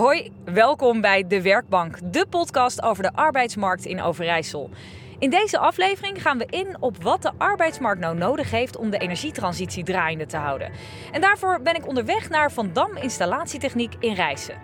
[0.00, 4.70] Hoi, welkom bij De Werkbank, de podcast over de arbeidsmarkt in Overijssel.
[5.18, 8.98] In deze aflevering gaan we in op wat de arbeidsmarkt nou nodig heeft om de
[8.98, 10.72] energietransitie draaiende te houden.
[11.12, 14.58] En daarvoor ben ik onderweg naar Van Dam Installatietechniek in Rijssen.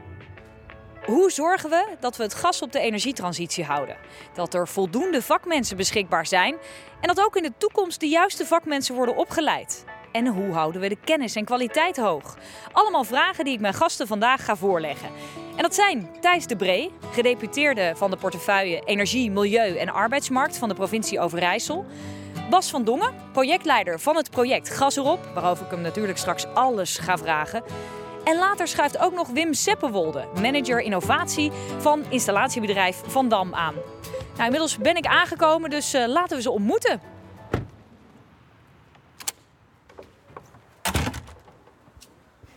[1.04, 3.96] Hoe zorgen we dat we het gas op de energietransitie houden?
[4.34, 6.56] Dat er voldoende vakmensen beschikbaar zijn
[7.00, 9.84] en dat ook in de toekomst de juiste vakmensen worden opgeleid.
[10.16, 12.36] En hoe houden we de kennis en kwaliteit hoog?
[12.72, 15.08] Allemaal vragen die ik mijn gasten vandaag ga voorleggen.
[15.56, 20.68] En dat zijn Thijs de Bree, gedeputeerde van de portefeuille Energie, Milieu en Arbeidsmarkt van
[20.68, 21.86] de provincie Overijssel.
[22.50, 26.98] Bas van Dongen, projectleider van het project Gas erop, waarover ik hem natuurlijk straks alles
[26.98, 27.62] ga vragen.
[28.24, 33.74] En later schuift ook nog Wim Seppenwolde, manager innovatie van installatiebedrijf Van Dam aan.
[34.32, 37.15] Nou, inmiddels ben ik aangekomen, dus uh, laten we ze ontmoeten.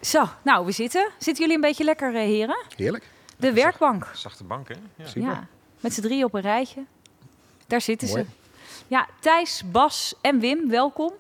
[0.10, 1.10] Zo, nou, we zitten.
[1.18, 2.58] Zitten jullie een beetje lekker, uh, heren?
[2.76, 3.10] Heerlijk.
[3.38, 4.12] De werkbank.
[4.14, 4.76] Zachte bank, hè?
[4.96, 5.06] Ja.
[5.08, 5.22] Super.
[5.22, 5.48] Ja,
[5.80, 6.86] met z'n drie op een rijtje.
[7.68, 8.24] Daar zitten Mooi.
[8.24, 8.30] ze.
[8.88, 11.12] Ja, Thijs, Bas en Wim, welkom.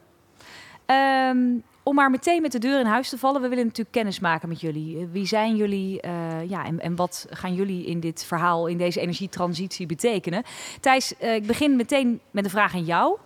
[0.86, 4.20] Um, om maar meteen met de deur in huis te vallen, we willen natuurlijk kennis
[4.20, 5.08] maken met jullie.
[5.12, 9.00] Wie zijn jullie uh, ja, en, en wat gaan jullie in dit verhaal, in deze
[9.00, 10.44] energietransitie betekenen?
[10.80, 13.18] Thijs, uh, ik begin meteen met een vraag aan jou.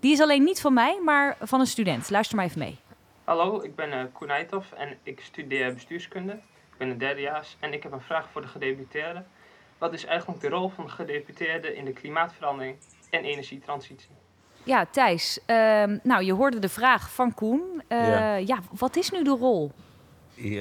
[0.00, 2.10] Die is alleen niet van mij, maar van een student.
[2.10, 2.78] Luister maar even mee.
[3.30, 6.32] Hallo, ik ben uh, Koen Eitoff en ik studeer bestuurskunde.
[6.32, 9.22] Ik ben een derdejaars en ik heb een vraag voor de gedeputeerde.
[9.78, 12.76] Wat is eigenlijk de rol van de gedeputeerde in de klimaatverandering
[13.10, 14.10] en energietransitie?
[14.64, 15.38] Ja, Thijs.
[15.46, 15.56] Uh,
[16.02, 17.82] nou, je hoorde de vraag van Koen.
[17.88, 18.34] Uh, ja.
[18.34, 19.72] ja, wat is nu de rol?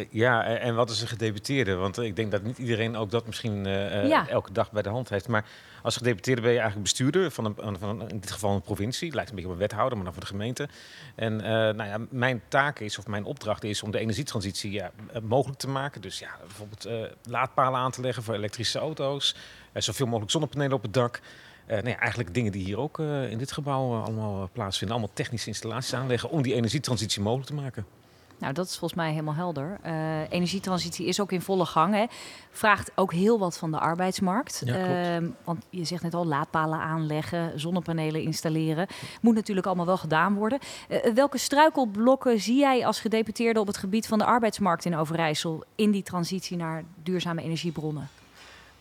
[0.09, 1.75] Ja, en wat is een gedeputeerde?
[1.75, 4.27] Want ik denk dat niet iedereen ook dat misschien uh, ja.
[4.27, 5.27] elke dag bij de hand heeft.
[5.27, 5.45] Maar
[5.83, 9.13] als gedeputeerde ben je eigenlijk bestuurder van, een, van in dit geval een provincie.
[9.13, 10.69] Lijkt een beetje op een wethouder, maar dan van de gemeente.
[11.16, 14.91] En uh, nou ja, mijn taak is, of mijn opdracht is, om de energietransitie ja,
[15.22, 16.02] mogelijk te maken.
[16.02, 19.35] Dus ja, bijvoorbeeld uh, laadpalen aan te leggen voor elektrische auto's.
[19.73, 21.19] zoveel mogelijk zonnepanelen op het dak.
[21.67, 24.97] Uh, nou ja, eigenlijk dingen die hier ook uh, in dit gebouw uh, allemaal plaatsvinden.
[24.97, 27.85] Allemaal technische installaties aanleggen om die energietransitie mogelijk te maken.
[28.39, 29.79] Nou, dat is volgens mij helemaal helder.
[30.29, 31.94] energietransitie is ook in volle gang.
[31.94, 32.05] Hè.
[32.51, 34.61] Vraagt ook heel wat van de arbeidsmarkt.
[34.66, 38.88] Ja, want je zegt net al, laadpalen aanleggen, zonnepanelen installeren.
[39.22, 40.59] Moet natuurlijk allemaal wel gedaan worden.
[41.13, 45.63] welke struikelblokken zie jij als gedeputeerde op het gebied van de arbeidsmarkt in Overijssel...
[45.75, 48.09] in die transitie naar duurzame energiebronnen?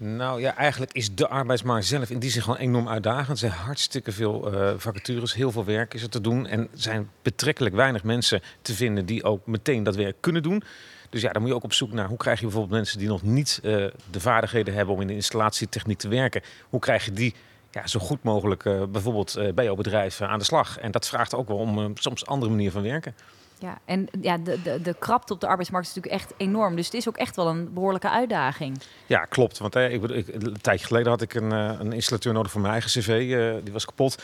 [0.00, 3.28] Nou ja, eigenlijk is de arbeidsmarkt zelf in die zin gewoon enorm uitdagend.
[3.28, 6.46] Er zijn hartstikke veel uh, vacatures, heel veel werk is er te doen.
[6.46, 10.62] En er zijn betrekkelijk weinig mensen te vinden die ook meteen dat werk kunnen doen.
[11.10, 13.08] Dus ja, dan moet je ook op zoek naar hoe krijg je bijvoorbeeld mensen die
[13.08, 13.72] nog niet uh,
[14.10, 16.42] de vaardigheden hebben om in de installatietechniek te werken.
[16.68, 17.34] Hoe krijg je die
[17.70, 20.78] ja, zo goed mogelijk uh, bijvoorbeeld bij jouw bedrijf aan de slag?
[20.78, 23.14] En dat vraagt ook wel om soms andere manier van werken.
[23.60, 26.76] Ja, en ja, de, de, de krapte op de arbeidsmarkt is natuurlijk echt enorm.
[26.76, 28.80] Dus het is ook echt wel een behoorlijke uitdaging.
[29.06, 29.58] Ja, klopt.
[29.58, 32.72] Want hè, ik, ik, een tijdje geleden had ik een, een installateur nodig voor mijn
[32.72, 33.08] eigen cv.
[33.08, 34.22] Uh, die was kapot.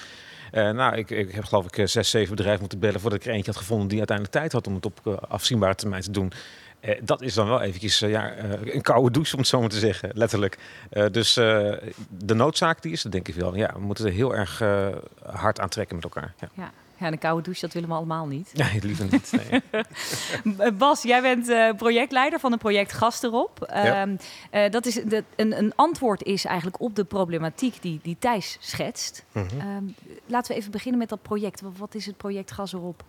[0.53, 3.33] Uh, nou, ik, ik, heb geloof ik zes, zeven bedrijven moeten bellen voordat ik er
[3.33, 6.33] eentje had gevonden die uiteindelijk tijd had om het op uh, afzienbare termijn te doen.
[6.81, 8.33] Uh, dat is dan wel eventjes ja,
[8.65, 10.59] een koude douche, om het zo maar te zeggen, letterlijk.
[11.11, 13.57] dus de noodzaak die is er denk ik wel.
[13.57, 14.63] Ja, we moeten er heel erg
[15.23, 16.35] hard aan trekken met elkaar.
[16.41, 16.49] Ja.
[16.55, 16.71] ja.
[17.05, 18.53] Ja, een koude douche, dat willen we allemaal niet.
[18.65, 19.33] Nee, liever niet.
[20.45, 20.73] Nee.
[20.79, 23.67] Bas, jij bent uh, projectleider van het project Gast erop.
[23.73, 24.07] Ja.
[24.07, 24.13] Uh,
[24.65, 28.57] uh, dat is de, een, een, antwoord is eigenlijk op de problematiek die, die Thijs
[28.61, 29.25] schetst.
[29.33, 29.95] Mm -hmm.
[30.27, 31.63] laten we even beginnen met dat project.
[31.77, 33.03] Wat is het project Gas erop?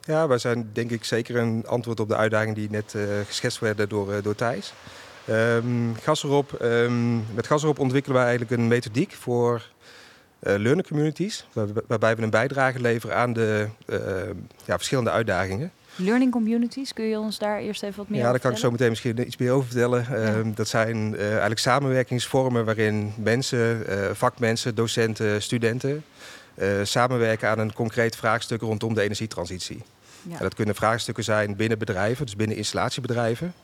[0.00, 2.94] Ja, wij zijn denk ik zeker een antwoord op de uitdagingen die net
[3.26, 4.72] geschetst werden door, door Thijs.
[5.30, 9.62] Um, gas erop, um, met Gas erop ontwikkelen wij eigenlijk een methodiek voor
[10.42, 13.98] uh, learning communities, waar, waarbij we een bijdrage leveren aan de uh,
[14.64, 15.72] ja, verschillende uitdagingen.
[15.96, 18.64] Learning communities, kun je ons daar eerst even wat meer ja, over daar kan ik
[18.64, 20.06] zo meteen misschien iets meer over vertellen.
[20.10, 20.36] Ja.
[20.36, 26.04] Uh, dat zijn uh, eigenlijk samenwerkingsvormen waarin mensen, uh, vakmensen, docenten, studenten
[26.82, 29.82] samenwerken aan een concreet vraagstuk rondom de energietransitie.
[30.22, 30.36] Ja.
[30.36, 33.54] En dat kunnen vraagstukken zijn binnen bedrijven, dus binnen installatiebedrijven,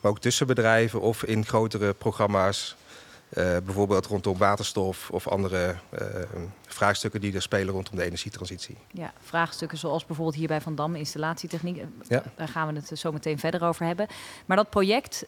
[0.00, 2.76] maar ook tussen bedrijven of in grotere programma's
[3.34, 6.00] bijvoorbeeld rondom waterstof of andere uh,
[6.66, 8.76] vraagstukken die er spelen rondom de energietransitie.
[8.92, 11.84] Ja, vraagstukken zoals bijvoorbeeld hier bij Van Dam installatietechniek.
[12.08, 12.22] Ja.
[12.36, 14.06] Daar gaan we het zo meteen verder over hebben.
[14.46, 15.26] Maar dat project,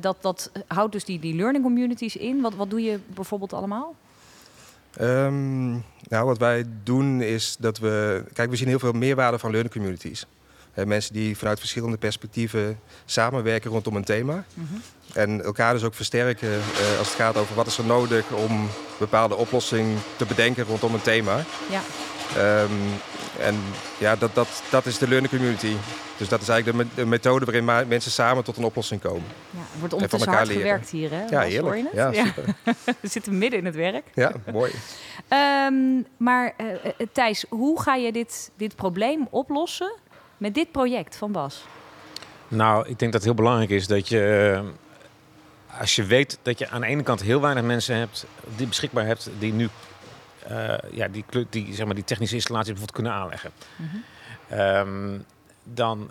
[0.00, 2.40] dat, dat houdt dus die, die learning communities in.
[2.40, 3.94] Wat, wat doe je bijvoorbeeld allemaal?
[5.00, 5.72] Um,
[6.08, 8.24] nou, wat wij doen is dat we...
[8.32, 10.26] Kijk, we zien heel veel meerwaarde van learning communities.
[10.74, 14.44] Mensen die vanuit verschillende perspectieven samenwerken rondom een thema.
[14.54, 14.82] Mm -hmm.
[15.12, 18.50] En elkaar dus ook versterken uh, als het gaat over wat is er nodig om
[18.50, 21.44] een bepaalde oplossing te bedenken rondom een thema.
[21.70, 21.80] Ja.
[22.36, 22.72] Ehm,
[23.40, 23.56] en
[23.98, 25.74] ja, dat, dat, dat is de learning community.
[26.16, 29.24] Dus dat is eigenlijk de, methode waarin mensen samen tot een oplossing komen.
[29.50, 30.62] Ja, wordt ondertussen hard leren.
[30.62, 31.24] gewerkt hier, hè?
[31.24, 31.84] Ja, heerlijk.
[31.92, 32.44] Ja, super.
[33.00, 34.04] We zitten midden in het werk.
[34.14, 34.72] Ja, mooi.
[35.68, 36.66] um, maar uh,
[37.12, 39.92] Thijs, hoe ga je dit, dit probleem oplossen
[40.42, 41.64] met dit project van Bas?
[42.48, 44.62] Nou, ik denk dat het heel belangrijk is dat je
[45.78, 49.06] als je weet dat je aan de ene kant heel weinig mensen hebt die beschikbaar
[49.06, 49.68] hebt die nu
[50.50, 53.50] uh, ja, die, die, zeg maar, die technische installatie bijvoorbeeld kunnen aanleggen.
[53.76, 53.96] Mhm.
[54.48, 55.18] Ehm,
[55.62, 56.10] dan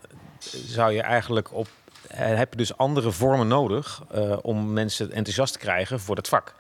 [0.66, 1.68] zou je eigenlijk op
[2.08, 6.28] eh, heb je dus andere vormen nodig uh, om mensen enthousiast te krijgen voor het
[6.28, 6.54] vak.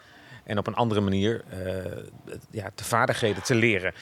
[0.43, 1.43] En op een andere manier
[2.49, 3.93] ja, de vaardigheden te leren.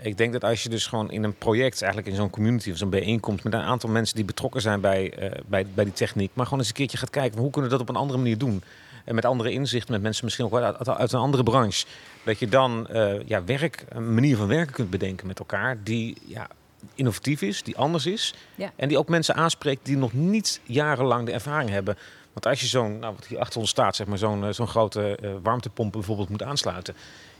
[0.00, 2.76] Ik denk dat als je dus gewoon in een project, eigenlijk in zo'n community of
[2.76, 5.12] zo'n bijeenkomst met een aantal mensen die betrokken zijn bij,
[5.46, 7.88] bij, bij die techniek, maar gewoon eens een keertje gaat kijken hoe kunnen we dat
[7.88, 8.62] op een andere manier doen.
[9.04, 11.86] En met andere inzichten, met mensen misschien ook uit, uit een andere branche.
[12.24, 16.16] Dat je dan uh, ja, werk, een manier van werken kunt bedenken met elkaar die
[16.24, 16.46] ja,
[16.94, 18.34] innovatief is, die anders is.
[18.76, 21.98] En die ook mensen aanspreekt die nog niet jarenlang de ervaring hebben.
[22.32, 24.68] Want als je zo'n, nou, wat hier achter ons staat, zeg maar, zo'n uh, zo'n
[24.68, 26.94] grote uh, warmtepomp bijvoorbeeld moet aansluiten.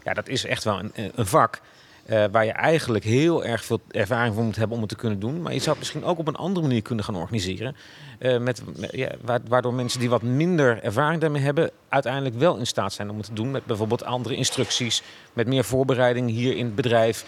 [0.05, 1.61] Ja, dat is echt wel een, een vak.
[2.11, 5.19] Uh, waar je eigenlijk heel erg veel ervaring voor moet hebben om het te kunnen
[5.19, 5.43] doen.
[5.43, 7.77] Maar je zou het misschien ook op een andere manier kunnen gaan organiseren.
[8.19, 9.11] Uh, met, ja,
[9.49, 13.27] waardoor mensen die wat minder ervaring daarmee hebben, uiteindelijk wel in staat zijn om het
[13.27, 13.51] te doen.
[13.51, 15.03] Met bijvoorbeeld andere instructies,
[15.33, 17.25] met meer voorbereiding hier in het bedrijf.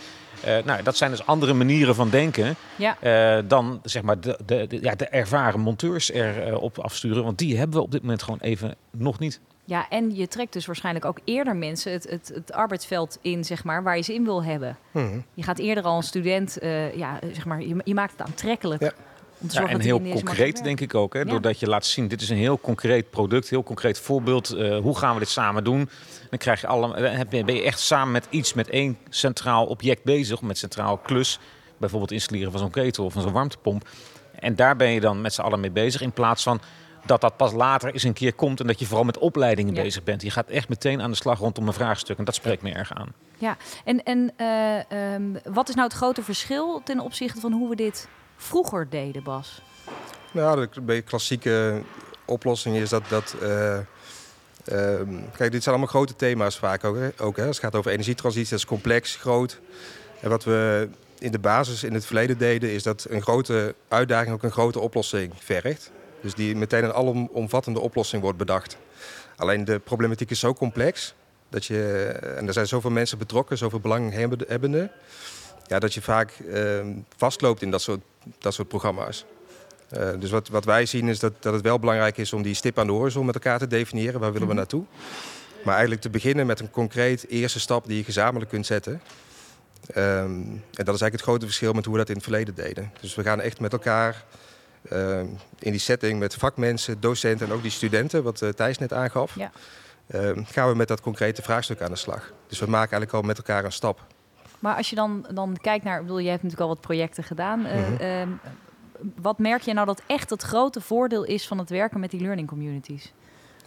[0.47, 3.43] Uh, nou, dat zijn dus andere manieren van denken ja.
[3.43, 7.25] dan zeg maar de, de, de, ja, de ervaren monteurs erop afsturen.
[7.25, 9.41] Want die hebben we op dit moment gewoon even nog niet.
[9.71, 13.65] Ja, en je trekt dus waarschijnlijk ook eerder mensen het, het, het arbeidsveld in, zeg
[13.65, 14.77] maar, waar je ze in wil hebben.
[14.91, 15.19] Mhm.
[15.35, 18.83] Je gaat eerder al een student, uh, ja, zeg maar, je, je, maakt het aantrekkelijk.
[18.83, 18.93] Ja.
[19.49, 22.37] Ja, en heel concreet denk ik ook, hè, doordat je laat zien, dit is een
[22.37, 24.55] heel concreet product, heel concreet voorbeeld.
[24.55, 25.89] Uh, hoe gaan we dit samen doen?
[26.31, 30.05] Dan krijg je alle, eh, ben je echt samen met iets, met één centraal object
[30.05, 31.39] bezig, met centraal klus.
[31.77, 33.89] Bijvoorbeeld installeren van zo'n ketel of van zo'n warmtepomp.
[34.35, 36.01] En daar ben je dan met z'n allen mee bezig.
[36.01, 36.61] In plaats van
[37.07, 40.03] dat dat pas later eens een keer komt en dat je vooral met opleidingen bezig
[40.03, 40.23] bent.
[40.23, 42.95] Je gaat echt meteen aan de slag rondom een vraagstuk en dat spreekt me erg
[42.95, 43.13] aan.
[43.39, 47.69] Ja, en, en uh, um, wat is nou het grote verschil ten opzichte van hoe
[47.69, 49.63] we dit vroeger deden, Bas?
[50.33, 51.83] Nou, de klassieke
[52.25, 53.03] oplossing is dat.
[53.09, 53.79] dat uh,
[55.33, 56.97] kijk, dit zijn allemaal grote thema's vaak ook.
[56.97, 57.09] Hè?
[57.19, 57.47] ook hè?
[57.47, 59.61] Als het gaat over energietransitie, dat is complex, groot.
[60.21, 60.89] En wat we
[61.19, 64.81] in de basis in het verleden deden, is dat een grote uitdaging ook een grote
[64.81, 65.91] oplossing vergt.
[66.23, 68.77] Dus die meteen een alomvattende oplossing wordt bedacht.
[69.37, 71.15] Alleen de problematiek is zo complex
[71.49, 72.03] dat je,
[72.37, 74.91] en er zijn zoveel mensen betrokken, zoveel belanghebbenden,
[75.67, 76.87] ja, dat je vaak uh,
[77.17, 78.01] vastloopt in dat soort,
[78.39, 79.25] dat soort programma's.
[79.97, 82.55] Uh, dus wat, wat wij zien is dat, dat het wel belangrijk is om die
[82.55, 84.21] stip aan de horizon met elkaar te definiëren.
[84.21, 84.63] Waar willen we mhm.
[84.63, 84.85] naartoe?
[85.65, 89.01] Maar eigenlijk te beginnen met een concreet eerste stap die je gezamenlijk kunt zetten.
[89.97, 92.55] Um, en dat is eigenlijk het grote verschil met hoe we dat in het verleden
[92.55, 92.93] deden.
[93.01, 94.25] Dus we gaan echt met elkaar
[94.93, 95.19] uh,
[95.59, 99.35] in die setting met vakmensen, docenten en ook die studenten, wat uh, Thijs net aangaf,
[99.37, 99.51] ja.
[100.15, 102.33] uh, gaan we met dat concrete vraagstuk aan de slag.
[102.47, 104.07] Dus we maken eigenlijk al met elkaar een stap.
[104.59, 107.25] Maar als je dan, dan kijkt naar, ik bedoel, je hebt natuurlijk al wat projecten
[107.25, 107.59] gedaan.
[107.59, 108.41] Mm -hmm.
[109.21, 112.21] wat merk je nou dat echt het grote voordeel is van het werken met die
[112.21, 113.13] learning communities?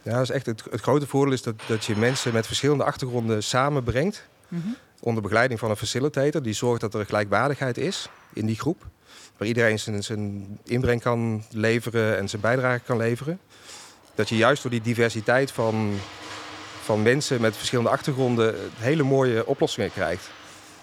[0.02, 2.84] Ja, dat is echt het, het grote voordeel is dat, dat je mensen met verschillende
[2.84, 4.28] achtergronden samenbrengt.
[4.48, 4.76] Mm -hmm.
[5.00, 8.86] Onder begeleiding van een facilitator die zorgt dat er gelijkwaardigheid is in die groep
[9.38, 13.40] waar iedereen zijn, zijn inbreng kan leveren en zijn bijdrage kan leveren.
[14.16, 15.94] Dat je juist door die diversiteit van,
[16.82, 20.30] van mensen met verschillende achtergronden hele mooie oplossingen krijgt.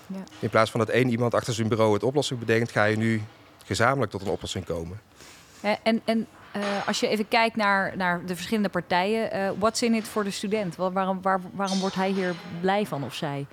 [0.07, 0.23] Ja.
[0.39, 3.23] In plaats van dat één iemand achter zijn bureau het oplossing bedenkt, ga je nu
[3.65, 5.01] gezamenlijk tot een oplossing komen.
[5.83, 6.27] En, en
[6.57, 10.25] uh, als je even kijkt naar, naar de verschillende partijen, uh, what's in it voor
[10.25, 10.77] de student?
[10.77, 13.47] Waarom, waar, waarom wordt hij hier blij van of zij?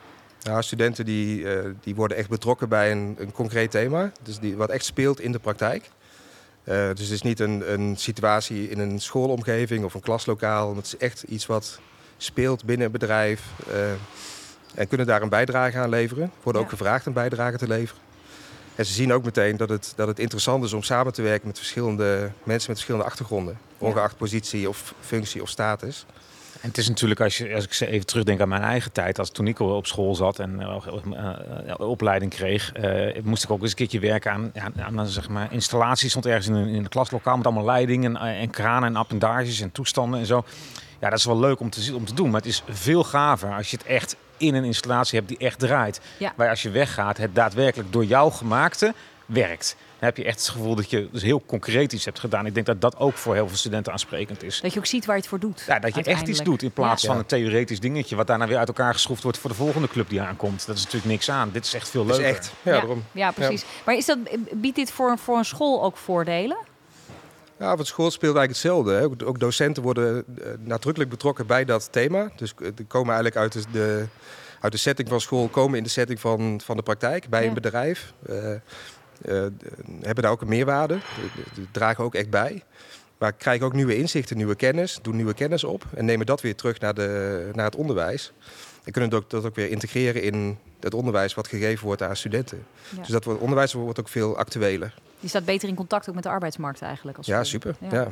[0.48, 4.12] Nou, studenten die, uh, die worden echt betrokken bij een, een concreet thema.
[4.24, 5.90] Dus die, wat echt speelt in de praktijk.
[6.64, 10.76] Uh, dus het is niet een, een situatie in een schoolomgeving of een klaslokaal.
[10.76, 11.80] Het is echt iets wat
[12.18, 13.42] speelt binnen een bedrijf.
[13.70, 13.92] Uh,
[14.76, 16.32] en kunnen daar een bijdrage aan leveren.
[16.44, 18.02] Worden ook gevraagd een bijdrage te leveren.
[18.76, 21.48] En ze zien ook meteen dat het, dat het interessant is om samen te werken
[21.48, 23.58] met verschillende mensen met verschillende achtergronden.
[23.78, 26.06] Ongeacht positie of functie of status.
[26.62, 29.30] En het is natuurlijk, als, je, als ik even terugdenk aan mijn eigen tijd, als
[29.30, 33.76] toen ik op school zat en uh, opleiding kreeg, uh, moest ik ook eens een
[33.76, 36.10] keertje werken aan, aan, aan zeg maar, installaties.
[36.10, 39.62] Stond ergens in een, in een klaslokaal met allemaal leidingen en, en kranen en appendages
[39.62, 40.44] en toestanden en zo.
[41.00, 43.54] Ja, dat is wel leuk om te, om te doen, maar het is veel gaver
[43.54, 46.02] als je het echt in een installatie hebt die echt draait.
[46.18, 46.34] Ja.
[46.36, 48.94] Waar als je weggaat, het daadwerkelijk door jou gemaakte
[49.26, 49.76] werkt.
[50.00, 52.46] Dan heb je echt het gevoel dat je dus heel concreet iets hebt gedaan.
[52.46, 54.62] Ik denk dat dat ook voor heel veel studenten aansprekend is.
[54.62, 55.64] Dat je ook ziet waar je het voor doet.
[55.68, 58.16] Ja, dat je echt iets doet in plaats van een theoretisch dingetje...
[58.16, 60.66] wat daarna weer uit elkaar geschroefd wordt voor de volgende club die aankomt.
[60.66, 61.50] Dat is natuurlijk niks aan.
[61.52, 62.26] Dit is echt veel leuker.
[62.26, 62.52] Is echt.
[62.62, 63.04] Ja, ja, daarom.
[63.12, 63.66] ja precies.
[63.86, 64.18] Maar is dat,
[64.52, 66.58] biedt dit voor, voor een school ook voordelen?
[67.60, 68.94] Ja, op het school speelt eigenlijk hetzelfde.
[68.94, 69.28] Hè.
[69.28, 72.30] Ook docenten worden uh, nadrukkelijk betrokken bij dat thema.
[72.36, 74.06] Dus uh, die komen eigenlijk uit de,
[74.60, 77.54] uit de setting van school, komen in de setting van, van de praktijk bij een
[77.54, 78.14] bedrijf.
[78.30, 78.36] Uh,
[80.02, 81.00] hebben daar ook een meerwaarde,
[81.54, 82.64] die dragen ook echt bij.
[83.18, 86.56] Maar krijgen ook nieuwe inzichten, nieuwe kennis, doen nieuwe kennis op en nemen dat weer
[86.56, 88.32] terug naar, de, naar het onderwijs.
[88.84, 92.16] En kunnen dat ook, dat ook weer integreren in het onderwijs wat gegeven wordt aan
[92.16, 92.66] studenten.
[92.90, 92.98] Ja.
[92.98, 94.94] Dus dat wordt, onderwijs wordt ook veel actueler.
[95.20, 97.18] Je staat beter in contact ook met de arbeidsmarkt eigenlijk.
[97.18, 97.76] Als ja, super.
[97.80, 97.90] Ja.
[97.92, 98.08] ja.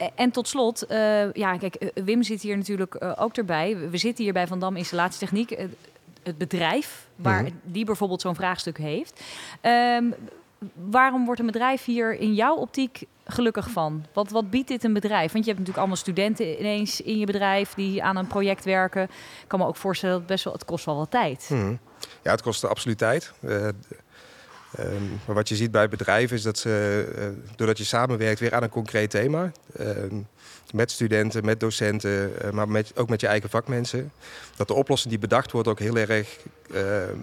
[0.00, 3.90] Uh, en tot slot, uh, ja, kijk, Wim zit hier natuurlijk uh, ook erbij.
[3.90, 5.56] We zitten hier bij Van Dam Installatietechniek.
[6.26, 7.60] Het bedrijf waar mm -hmm.
[7.62, 9.20] die bijvoorbeeld zo'n vraagstuk heeft.
[9.62, 10.14] Um,
[10.74, 14.04] waarom wordt een bedrijf hier in jouw optiek gelukkig van?
[14.12, 15.32] Wat, wat biedt dit een bedrijf?
[15.32, 19.02] Want je hebt natuurlijk allemaal studenten ineens in je bedrijf die aan een project werken.
[19.02, 21.48] Ik kan me ook voorstellen dat het best wel, het kost wel wat tijd.
[21.50, 21.78] Mm -hmm.
[22.22, 23.32] Ja, het kost absoluut tijd.
[23.40, 23.68] Uh,
[24.78, 28.54] Um, maar wat je ziet bij bedrijven is dat ze, uh, doordat je samenwerkt weer
[28.54, 29.88] aan een concreet thema, uh,
[30.72, 34.12] met studenten, met docenten, uh, maar met, ook met je eigen vakmensen,
[34.56, 36.36] dat de oplossing die bedacht wordt ook heel erg
[36.72, 37.18] ehm,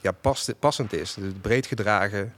[0.00, 2.34] ja, past, passend is, dus breed gedragen.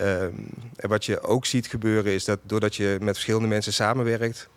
[0.00, 4.48] Um, en wat je ook ziet gebeuren is dat doordat je met verschillende mensen samenwerkt,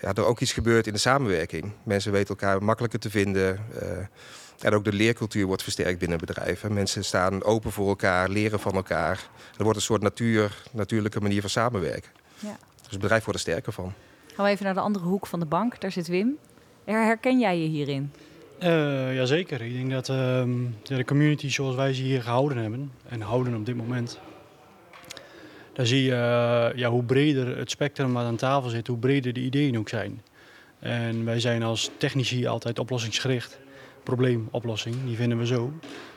[0.00, 1.72] ja, er ook iets gebeurt in de samenwerking.
[1.82, 3.66] Mensen weten elkaar makkelijker te vinden.
[3.82, 3.98] Uh,
[4.60, 6.74] en ook de leercultuur wordt versterkt binnen bedrijven.
[6.74, 9.28] Mensen staan open voor elkaar, leren van elkaar.
[9.58, 12.10] Er wordt een soort natuur, natuurlijke manier van samenwerken.
[12.38, 12.58] Ja.
[12.82, 13.94] Dus het bedrijf wordt er sterker van.
[14.34, 15.80] Gaan we even naar de andere hoek van de bank.
[15.80, 16.38] Daar zit Wim.
[16.84, 18.12] Herken jij je hierin?
[18.62, 19.62] Uh, jazeker.
[19.62, 20.42] Ik denk dat uh,
[20.82, 24.18] de community zoals wij ze hier gehouden hebben en houden op dit moment.
[25.72, 29.32] Daar zie je uh, ja, hoe breder het spectrum wat aan tafel zit, hoe breder
[29.32, 30.22] de ideeën ook zijn.
[30.78, 33.58] En wij zijn als technici altijd oplossingsgericht
[34.02, 35.72] probleemoplossing, die vinden we zo.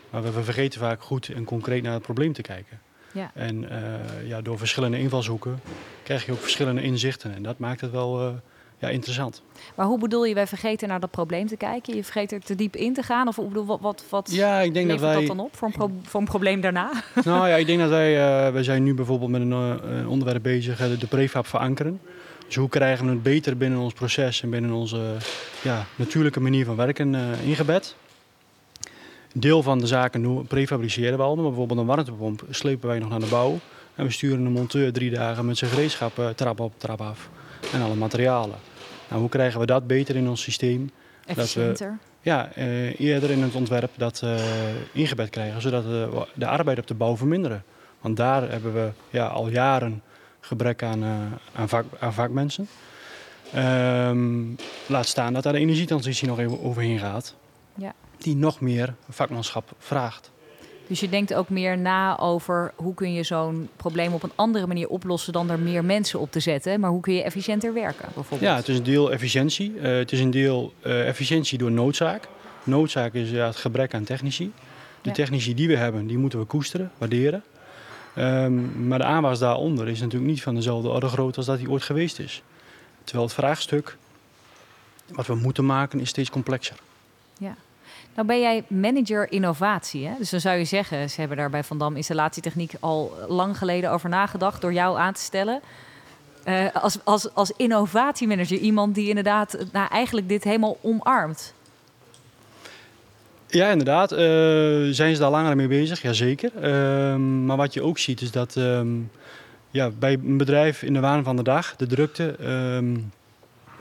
[0.09, 2.81] Maar we vergeten vaak goed en concreet naar het probleem te kijken.
[3.13, 3.31] Ja.
[3.33, 5.59] En uh, ja, door verschillende invalshoeken
[6.03, 7.35] krijg je ook verschillende inzichten.
[7.35, 8.33] En dat maakt het wel uh,
[8.77, 9.41] ja, interessant.
[9.75, 11.95] Maar hoe bedoel je, wij vergeten naar dat probleem te kijken?
[11.95, 13.27] Je vergeet er te diep in te gaan?
[13.27, 15.13] Of bedoel, wat, wat, wat ja, ik denk dat, wij...
[15.13, 16.91] dat dan op voor een, pro voor een probleem daarna?
[17.23, 20.97] Nou ja, ik denk dat wij, uh, wij zijn nu bijvoorbeeld met een, onderwerp bezig,
[20.97, 21.99] de prefab verankeren.
[22.45, 25.15] Dus hoe krijgen we het beter binnen ons proces en binnen onze
[25.61, 27.95] ja, natuurlijke manier van werken uh, ingebed?
[29.35, 33.19] Deel van de zaken prefabriceren we al, maar bijvoorbeeld een warmtepomp slepen wij nog naar
[33.19, 33.59] de bouw.
[33.95, 37.29] En we sturen een monteur drie dagen met zijn gereedschap uh, trap op, trap af
[37.73, 38.57] en alle materialen.
[39.09, 40.91] Nou, hoe krijgen we dat beter in ons systeem?
[41.25, 41.87] Efficiënter?
[41.87, 44.35] Dat we, ja, uh, eerder in het ontwerp dat uh,
[44.91, 47.63] ingebed krijgen, zodat we de arbeid op de bouw verminderen.
[48.01, 50.01] Want daar hebben we ja, al jaren
[50.39, 51.03] gebrek aan,
[51.55, 52.67] aan, vak, aan vakmensen.
[53.55, 54.55] Um,
[54.87, 57.35] laat staan dat daar de energietransitie nog even overheen gaat.
[58.23, 60.31] Die nog meer vakmanschap vraagt.
[60.87, 64.67] Dus je denkt ook meer na over hoe kun je zo'n probleem op een andere
[64.67, 66.79] manier oplossen dan er meer mensen op te zetten.
[66.79, 68.51] Maar hoe kun je efficiënter werken bijvoorbeeld?
[68.51, 69.73] Ja, het is een deel efficiëntie.
[69.73, 72.27] Uh, het is een deel uh, efficiëntie door noodzaak.
[72.63, 74.51] Noodzaak is ja, het gebrek aan technici.
[75.01, 75.15] De ja.
[75.15, 77.43] technici die we hebben, die moeten we koesteren, waarderen.
[78.17, 81.67] Um, maar de aanwas daaronder is natuurlijk niet van dezelfde orde groot als dat hij
[81.67, 82.43] ooit geweest is.
[83.03, 83.97] Terwijl het vraagstuk
[85.07, 86.75] wat we moeten maken is steeds complexer.
[87.37, 87.55] Ja.
[88.15, 90.07] Nou ben jij manager innovatie.
[90.07, 90.13] Hè?
[90.17, 93.91] Dus dan zou je zeggen, ze hebben daar bij Van Dam installatietechniek al lang geleden
[93.91, 95.61] over nagedacht door jou aan te stellen.
[96.47, 101.53] Uh, als, als, als innovatiemanager, iemand die inderdaad nou, eigenlijk dit helemaal omarmt.
[103.47, 104.11] Ja, inderdaad.
[104.11, 104.17] Uh,
[104.93, 106.01] zijn ze daar langer mee bezig?
[106.01, 106.51] Jazeker.
[106.55, 109.11] Uh, maar wat je ook ziet is dat um,
[109.71, 112.35] ja, bij een bedrijf in de waan van de dag, de drukte,
[112.75, 113.11] um,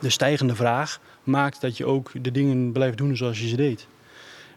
[0.00, 3.86] de stijgende vraag, maakt dat je ook de dingen blijft doen zoals je ze deed.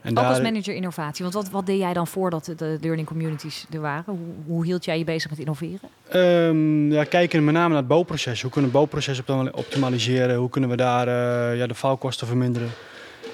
[0.05, 0.25] En ook daar...
[0.25, 1.23] als manager innovatie.
[1.23, 4.03] Want wat, wat deed jij dan voordat de learning communities er waren?
[4.05, 5.89] Hoe, hoe hield jij je bezig met innoveren?
[6.13, 8.41] Um, ja, kijken met name naar het bouwproces.
[8.41, 10.35] Hoe kunnen we het bouwproces optimaliseren?
[10.35, 12.69] Hoe kunnen we daar uh, ja, de faalkosten verminderen?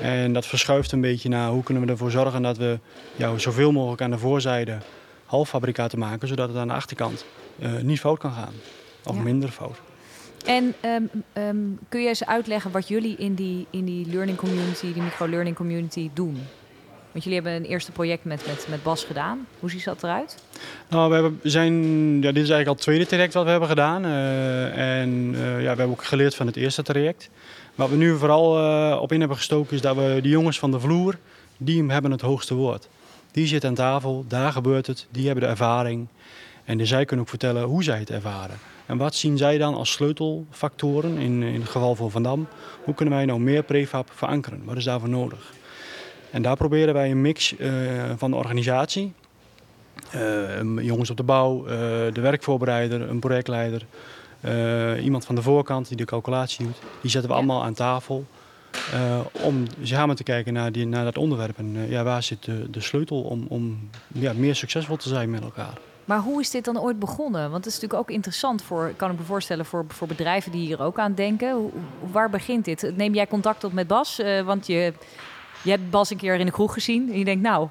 [0.01, 2.79] En dat verschuift een beetje naar hoe kunnen we ervoor zorgen dat we
[3.15, 4.77] ja, zoveel mogelijk aan de voorzijde
[5.25, 7.25] halffabrikaten maken, zodat het aan de achterkant
[7.59, 8.53] uh, niet fout kan gaan.
[9.03, 9.21] Of ja.
[9.21, 9.77] minder fout.
[10.45, 14.93] En um, um, kun je eens uitleggen wat jullie in die, in die learning community,
[14.93, 16.37] die micro-learning community doen?
[17.11, 19.47] Want jullie hebben een eerste project met, met, Bas gedaan.
[19.59, 20.43] Hoe ziet dat eruit?
[20.87, 21.73] Nou, we hebben, zijn,
[22.21, 24.05] ja, dit is eigenlijk al het tweede traject wat we hebben gedaan.
[24.05, 27.29] Uh, en uh, ja, we hebben ook geleerd van het eerste traject.
[27.75, 30.71] Wat we nu vooral uh, op in hebben gestoken is dat we de jongens van
[30.71, 31.17] de vloer,
[31.57, 32.87] die hebben het hoogste woord.
[33.31, 36.07] Die zitten aan tafel, daar gebeurt het, die hebben de ervaring.
[36.65, 38.57] En zij kunnen ook vertellen hoe zij het ervaren.
[38.85, 42.47] En wat zien zij dan als sleutelfactoren in, in het geval van Van Dam?
[42.83, 44.61] Hoe kunnen wij nou meer prefab verankeren?
[44.65, 45.53] Wat is daarvoor nodig?
[46.31, 47.69] En daar proberen wij een mix uh,
[48.17, 49.13] van de organisatie.
[50.15, 51.69] Uh, jongens op de bouw, uh,
[52.13, 53.85] de werkvoorbereider, een projectleider,
[55.01, 56.77] iemand van de voorkant die de calculatie doet.
[57.01, 58.25] Die zetten we allemaal aan tafel
[59.31, 61.57] om samen te kijken naar, die, naar dat onderwerp.
[61.57, 65.43] En ja, waar zit de, de sleutel om, om ja, meer succesvol te zijn met
[65.43, 65.73] elkaar?
[66.05, 67.41] Maar hoe is dit dan ooit begonnen?
[67.41, 70.65] Want het is natuurlijk ook interessant voor, kan ik me voorstellen, voor, voor bedrijven die
[70.65, 71.55] hier ook aan denken.
[71.55, 71.71] Hoe,
[72.11, 72.91] waar begint dit?
[72.95, 74.19] Neem jij contact op met Bas?
[74.19, 74.93] Uh, want je,
[75.63, 77.11] je hebt Bas een keer in de kroeg gezien.
[77.11, 77.67] En je denkt, nou,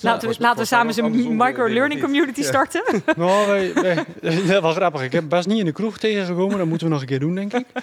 [0.00, 2.82] laten we, laten we samen een micro-learning community starten.
[3.16, 4.04] nou, wij, wij,
[4.46, 5.02] dat wel grappig.
[5.02, 6.58] Ik heb Bas niet in de kroeg tegengekomen.
[6.58, 7.66] Dat moeten we nog een keer doen, denk ik.
[7.74, 7.80] Uh,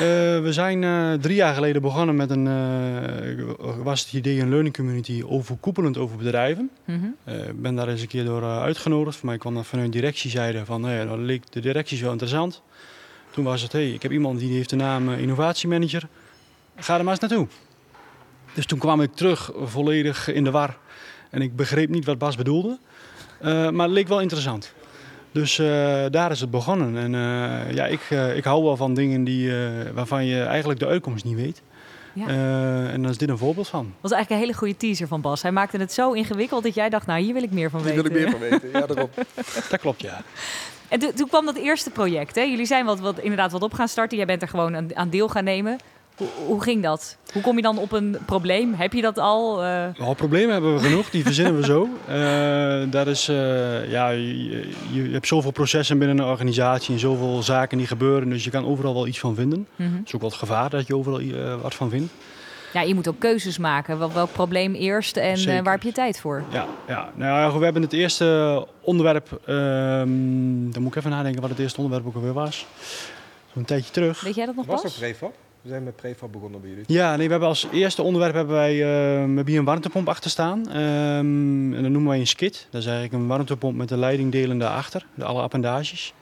[0.46, 2.46] we zijn uh, drie jaar geleden begonnen met een...
[2.46, 6.70] Uh, was het idee een learning community overkoepelend over bedrijven.
[6.86, 7.62] Ik mm -hmm.
[7.62, 9.16] ben daar eens een keer door uitgenodigd.
[9.16, 10.82] Voor mij kwam dat vanuit directie zeiden van...
[10.82, 12.62] Ja, dat leek de directie zo interessant.
[13.30, 16.08] Toen was het, hey, ik heb iemand die heeft de naam innovatiemanager.
[16.76, 17.48] Ga er maar eens naartoe.
[18.58, 20.76] Dus toen kwam ik terug volledig in de war
[21.30, 22.78] en ik begreep niet wat Bas bedoelde.
[23.40, 24.72] Uh, maar het leek wel interessant.
[25.32, 25.66] Dus uh,
[26.10, 26.96] daar is het begonnen.
[26.96, 28.00] En uh, ja, ik,
[28.34, 29.52] ik hou wel van dingen die,
[29.94, 31.62] waarvan je eigenlijk de uitkomst niet weet.
[32.12, 32.26] Ja.
[32.88, 33.84] en daar is dit een voorbeeld van.
[33.84, 35.42] Dat was eigenlijk een hele goede teaser van Bas.
[35.42, 37.94] Hij maakte het zo ingewikkeld dat jij dacht, nou hier wil ik meer van hier
[37.94, 38.10] weten.
[38.10, 39.10] Hier wil ik meer van weten, ja daarom.
[39.70, 40.22] dat klopt, ja.
[40.88, 42.34] En toen kwam dat eerste project.
[42.34, 42.42] Hè?
[42.42, 44.16] Jullie zijn wat, wat, inderdaad wat op gaan starten.
[44.16, 45.78] Jij bent er gewoon aan, aan deel gaan nemen.
[46.18, 47.16] Hoe, hoe, ging dat?
[47.32, 48.74] Hoe kom je dan op een probleem?
[48.74, 49.64] Heb je dat al?
[49.64, 49.84] Uh...
[49.98, 51.88] Nou, problemen hebben we genoeg, die verzinnen we zo.
[52.08, 57.42] Uh, dat is, uh, ja, je, je, hebt zoveel processen binnen een organisatie en zoveel
[57.42, 59.58] zaken die gebeuren, dus je kan overal wel iets van vinden.
[59.58, 59.96] Mm -hmm.
[59.96, 61.20] Het is ook wel het gevaar dat je overal
[61.62, 62.12] wat van vindt.
[62.72, 63.98] Ja, je moet ook keuzes maken.
[63.98, 66.42] Wel, welk probleem eerst en waar heb je tijd voor?
[66.50, 67.10] Ja, ja.
[67.14, 69.40] Nou, we hebben het eerste onderwerp.
[69.46, 72.66] Um, dan moet ik even nadenken wat het eerste onderwerp ook alweer was.
[73.54, 74.20] Zo'n tijdje terug.
[74.20, 74.84] Weet jij dat nog was pas?
[74.84, 75.34] Was dat Prefab?
[75.62, 76.84] We zijn met prefab begonnen bij jullie.
[76.86, 80.58] Ja, nee, we hebben als eerste onderwerp hebben wij, uh, hier een warmtepomp achter staan.
[80.58, 82.66] Um, en dat noemen wij een skit.
[82.70, 86.12] Dat is eigenlijk een warmtepomp met de leidingdelen daarachter, de alle appendages.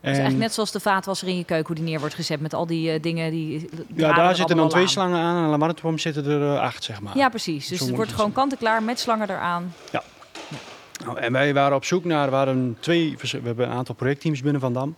[0.00, 2.54] Dus eigenlijk net zoals de vaatwasser in je keuken hoe die neer wordt gezet met
[2.54, 3.68] al die uh, dingen die.
[3.94, 4.88] Ja, daar zitten dan twee aan.
[4.88, 7.16] slangen aan en aan de warmtepomp zitten er uh, acht, zeg maar.
[7.16, 7.68] Ja, precies.
[7.68, 9.74] Dus Zo het wordt gewoon kant-en-klaar met slangen eraan.
[9.92, 10.02] Ja.
[11.04, 14.60] Nou, en wij waren op zoek naar, waren twee, we hebben een aantal projectteams binnen
[14.60, 14.94] Van Dam.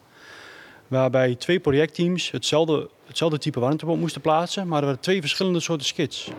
[0.94, 5.87] Waarbij twee projectteams hetzelfde, hetzelfde type warmtepomp moesten plaatsen, maar er waren twee verschillende soorten
[5.87, 6.30] skits.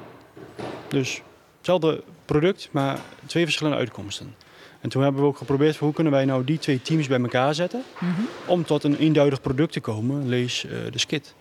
[0.87, 1.21] Dus
[1.57, 4.35] hetzelfde product, maar twee verschillende uitkomsten.
[4.81, 7.55] En toen hebben we ook geprobeerd hoe kunnen wij nou die twee teams bij elkaar
[7.55, 8.27] zetten mm -hmm.
[8.45, 11.33] om tot een eenduidig product te komen, lees uh, de skit.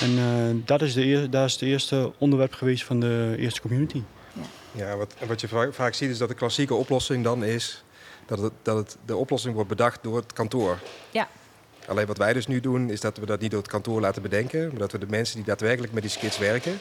[0.00, 4.02] En uh, dat, is de dat is het eerste onderwerp geweest van de eerste community.
[4.32, 7.84] Ja, ja wat, wat je vaak ziet is dat de klassieke oplossing dan is
[8.26, 10.78] dat, het, dat het, de oplossing wordt bedacht door het kantoor.
[11.10, 11.28] Ja.
[11.86, 14.22] Alleen wat wij dus nu doen, is dat we dat niet door het kantoor laten
[14.22, 16.80] bedenken, maar dat we de mensen die daadwerkelijk met die skits werken,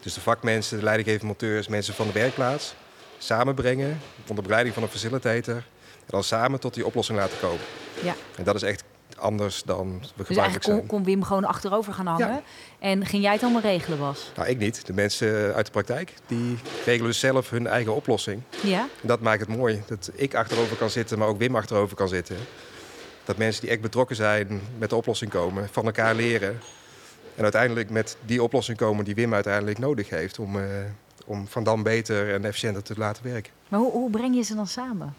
[0.00, 2.74] dus de vakmensen, de leidinggevende monteurs, mensen van de werkplaats,
[3.18, 7.64] samenbrengen onder begeleiding van een facilitator en dan samen tot die oplossing laten komen.
[8.02, 8.14] Ja.
[8.36, 8.84] En dat is echt
[9.16, 10.78] anders dan we dus gebruikelijk zijn.
[10.78, 12.28] kon, kon Wim gewoon achterover gaan hangen.
[12.28, 12.42] Ja.
[12.78, 14.32] En ging jij het allemaal regelen, Bas?
[14.36, 14.86] Nou, ik niet.
[14.86, 18.42] De mensen uit de praktijk, die regelen dus zelf hun eigen oplossing.
[18.62, 18.80] Ja.
[18.80, 19.82] En dat maakt het mooi.
[19.86, 22.36] Dat ik achterover kan zitten, maar ook Wim achterover kan zitten.
[23.24, 26.60] Dat mensen die echt betrokken zijn met de oplossing komen, van elkaar leren.
[27.36, 30.64] En uiteindelijk met die oplossing komen die Wim uiteindelijk nodig heeft om, uh,
[31.24, 33.52] om Van Dam beter en efficiënter te laten werken.
[33.68, 35.14] Maar hoe, hoe breng je ze dan samen?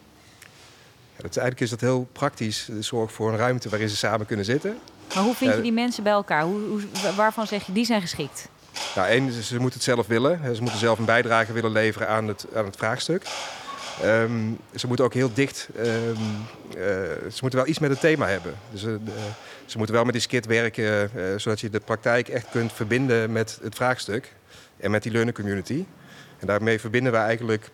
[1.15, 2.69] Ja, dat, eigenlijk is dat heel praktisch.
[2.79, 4.77] Zorg voor een ruimte waarin ze samen kunnen zitten.
[5.15, 6.43] Maar hoe vind je die mensen bij elkaar?
[6.43, 6.81] Hoe, hoe,
[7.15, 8.47] waarvan zeg je, die zijn geschikt?
[8.95, 10.55] Nou, één, ze moeten het zelf willen.
[10.55, 13.25] Ze moeten zelf een bijdrage willen leveren aan het, aan het vraagstuk.
[14.01, 16.83] Um, ze moeten ook heel dicht, um, uh,
[17.31, 18.53] ze moeten wel iets met het thema hebben.
[18.71, 18.95] Dus, uh,
[19.65, 23.31] ze moeten wel met die skit werken, uh, zodat je de praktijk echt kunt verbinden
[23.31, 24.33] met het vraagstuk
[24.77, 25.85] en met die learning community.
[26.39, 27.69] En daarmee verbinden we eigenlijk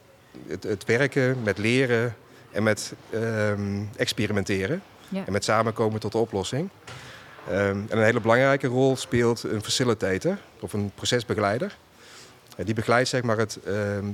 [0.47, 2.15] het, het werken met leren
[2.51, 4.81] en met um, experimenteren.
[5.09, 5.25] Ja.
[5.25, 6.69] En met samenkomen tot de oplossing.
[7.47, 11.77] en een hele belangrijke rol speelt een facilitator of een procesbegeleider.
[12.57, 13.59] die begeleidt zeg maar, het,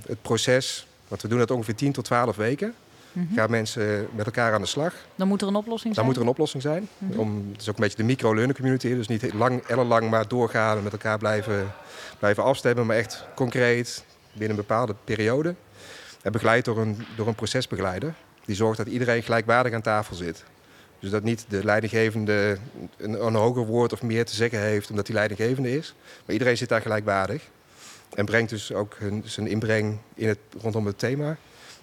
[0.06, 2.74] het proces want we doen dat ongeveer 10 tot 12 weken.
[3.12, 3.36] Mm -hmm.
[3.36, 4.94] Gaan mensen met elkaar aan de slag.
[5.16, 5.96] Dan moet er een oplossing zijn?
[5.96, 6.88] Dan moet er een oplossing zijn.
[6.98, 7.20] Mm -hmm.
[7.20, 8.88] Om, het is ook een beetje de micro-learning community.
[8.88, 11.72] Dus niet lang, ellenlang maar doorgaan en met elkaar blijven,
[12.20, 12.86] blijven afstemmen.
[12.86, 15.56] Maar echt concreet binnen een bepaalde periode.
[16.22, 18.14] En begeleid door een, door een procesbegeleider.
[18.46, 20.44] Die zorgt dat iedereen gelijkwaardig aan tafel zit.
[21.00, 22.58] Dus dat niet de leidinggevende
[22.98, 25.96] een, een hoger woord of meer te zeggen heeft omdat hij leidinggevende is.
[26.26, 27.50] Maar iedereen zit daar gelijkwaardig.
[28.14, 31.38] En brengt dus ook hun, zijn inbreng in het, rondom het thema.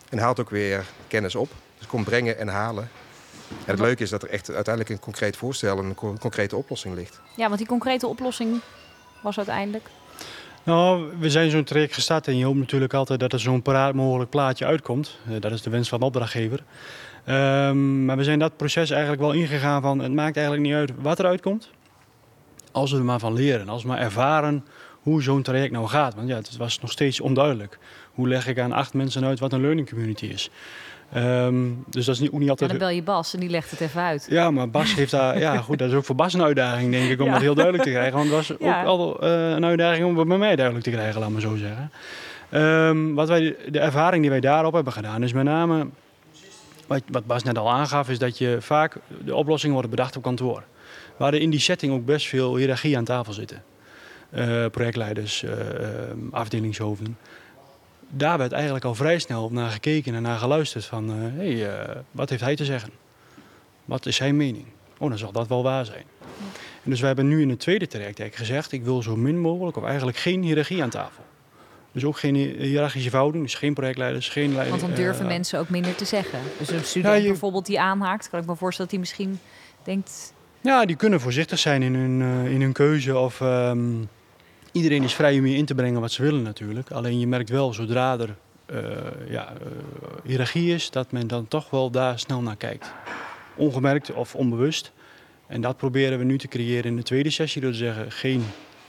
[0.08, 1.50] En haalt ook weer kennis op.
[1.78, 2.88] Dus komt brengen en halen.
[3.48, 6.94] En het leuke is dat er echt uiteindelijk een concreet voorstel en een concrete oplossing
[6.94, 7.20] ligt.
[7.36, 8.60] Ja, want die concrete oplossing
[9.22, 9.88] was uiteindelijk?
[10.64, 13.94] Nou, we zijn zo'n traject gestart en je hoopt natuurlijk altijd dat er zo'n paraat
[13.94, 15.18] mogelijk plaatje uitkomt.
[15.28, 16.64] Eh, dat is de wens van de opdrachtgever.
[17.28, 20.92] Um, maar we zijn dat proces eigenlijk wel ingegaan van het maakt eigenlijk niet uit
[21.00, 21.70] wat er uitkomt.
[22.72, 24.64] Als we er maar van leren, als we maar ervaren
[25.02, 26.14] hoe zo'n traject nou gaat.
[26.14, 27.78] Want ja, het was nog steeds onduidelijk.
[28.14, 30.50] Hoe leg ik aan acht mensen uit wat een learning community is?
[31.16, 32.70] Um, dus dat is niet, ook niet altijd...
[32.70, 34.26] En dan bel je Bas en die legt het even uit.
[34.30, 35.38] Ja, maar Bas heeft daar...
[35.46, 37.84] ja, goed, dat is ook voor Bas een uitdaging, denk ik, om dat heel duidelijk
[37.84, 38.12] te krijgen.
[38.12, 41.20] Want het was ook al uh, een uitdaging om het bij mij duidelijk te krijgen,
[41.20, 41.90] laat maar zo zeggen.
[42.50, 45.86] Um, wat wij, de ervaring die wij daarop hebben gedaan is met name...
[46.86, 48.96] Wat, wat Bas net al aangaf, is dat je vaak...
[49.24, 50.64] De oplossingen worden bedacht op kantoor.
[51.16, 53.62] Waar er in die setting ook best veel hiërarchie aan tafel zitten.
[54.34, 55.50] Uh, projectleiders, uh,
[56.30, 57.16] afdelingshoofden
[58.14, 62.02] daar werd eigenlijk al vrij snel naar gekeken en naar geluisterd van, hé, eh, hey,
[62.10, 62.90] wat heeft hij te zeggen?
[63.84, 64.64] Wat is zijn mening?
[64.98, 66.04] Oh, dan zal dat wel waar zijn.
[66.84, 69.76] En dus we hebben nu in het tweede traject gezegd, ik wil zo min mogelijk
[69.76, 71.24] of eigenlijk geen hiërarchie aan tafel.
[71.92, 74.80] Dus ook geen hiërarchische verhouding, dus geen projectleiders, geen leiders.
[74.80, 76.38] Want dan durven uh, mensen ook minder te zeggen.
[76.58, 79.40] Dus een student bijvoorbeeld die aanhaakt, kan ik me voorstellen dat hij misschien
[79.82, 80.32] denkt...
[80.60, 83.40] Ja, die kunnen voorzichtig zijn in hun, uh, in hun keuze of...
[83.40, 84.08] Um,
[84.72, 86.90] Iedereen is vrij om je in te brengen wat ze willen natuurlijk.
[86.90, 89.66] Alleen je merkt wel zodra er uh, ja, uh,
[90.24, 92.92] hiërarchie is, dat men dan toch wel daar snel naar kijkt.
[93.56, 94.92] Ongemerkt of onbewust.
[95.46, 98.44] En dat proberen we nu te creëren in de tweede sessie door te zeggen geen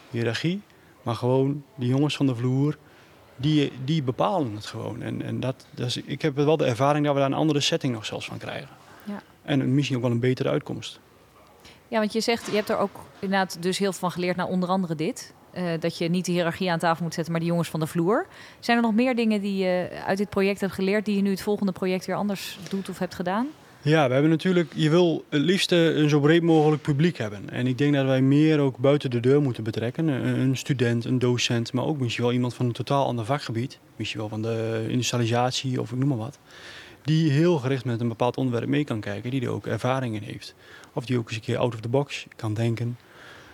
[0.09, 0.61] hiërarchie,
[1.01, 2.77] maar gewoon die jongens van de vloer,
[3.35, 5.01] die, die bepalen het gewoon.
[5.01, 7.59] En, en dat, dat is, ik heb wel de ervaring dat we daar een andere
[7.59, 8.69] setting nog zelfs van krijgen.
[9.03, 9.21] Ja.
[9.41, 10.99] En misschien ook wel een betere uitkomst.
[11.87, 14.47] Ja, want je zegt, je hebt er ook inderdaad dus heel veel van geleerd, naar
[14.47, 15.33] onder andere dit.
[15.57, 17.87] Uh, dat je niet de hiërarchie aan tafel moet zetten, maar de jongens van de
[17.87, 18.27] vloer.
[18.59, 21.29] Zijn er nog meer dingen die je uit dit project hebt geleerd, die je nu
[21.29, 23.47] het volgende project weer anders doet of hebt gedaan?
[23.81, 27.49] Ja, we hebben natuurlijk, je wil het liefst een zo breed mogelijk publiek hebben.
[27.49, 30.07] En ik denk dat wij meer ook buiten de deur moeten betrekken.
[30.07, 33.79] Een student, een docent, maar ook misschien wel iemand van een totaal ander vakgebied.
[33.95, 36.39] Misschien wel van de industrialisatie of ik noem maar wat.
[37.01, 40.23] Die heel gericht met een bepaald onderwerp mee kan kijken, die er ook ervaring in
[40.23, 40.55] heeft.
[40.93, 42.97] Of die ook eens een keer out of the box kan denken.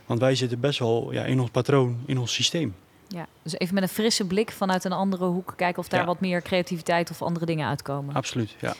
[0.10, 2.76] Want wij zitten best wel ja, in ons patroon, in ons systeem.
[3.08, 6.20] Ja, dus even met een frisse blik vanuit een andere hoek kijken of daar wat
[6.20, 8.16] meer creativiteit of andere dingen uitkomen.
[8.16, 8.74] Absoluut, ja.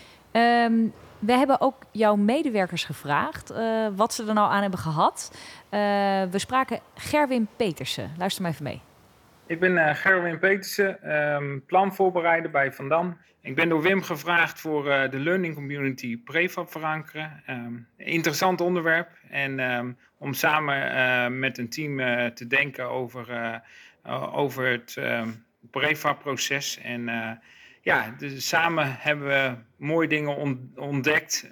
[0.66, 5.32] Um, we hebben ook jouw medewerkers gevraagd uh, wat ze er nou aan hebben gehad.
[5.34, 5.80] Uh,
[6.32, 8.12] we spraken Gerwin Petersen.
[8.18, 8.82] Luister maar even mee.
[9.50, 13.18] Ik ben uh, Gerwin Petersen, um, planvoorbereider bij Van Dam.
[13.42, 17.44] Ik ben door Wim gevraagd voor uh, de Learning Community Prefab verankeren.
[17.50, 19.10] Um, interessant onderwerp.
[19.30, 21.98] En um, om samen uh, met een team
[22.34, 23.62] te denken over,
[24.32, 24.98] over het
[25.72, 26.80] prefab proces.
[26.84, 27.10] En
[27.82, 31.50] ja, dus samen hebben we mooie dingen ontdekt.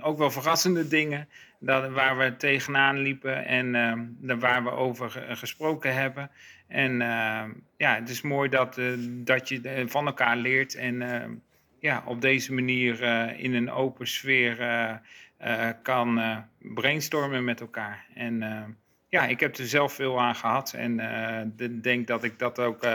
[0.00, 1.28] ook wel verrassende dingen.
[1.60, 6.30] Dat, waar we tegenaan liepen en waar we over gesproken hebben.
[6.68, 7.42] En uh,
[7.76, 11.24] ja, het is mooi dat, uh, dat je van elkaar leert en uh,
[11.78, 13.02] ja, op deze manier
[13.38, 14.56] in een open sfeer
[15.82, 16.20] kan
[16.58, 18.06] brainstormen met elkaar.
[18.14, 18.44] En
[19.08, 20.96] ja, ik heb er zelf veel aan gehad en
[21.82, 22.86] denk dat ik dat ook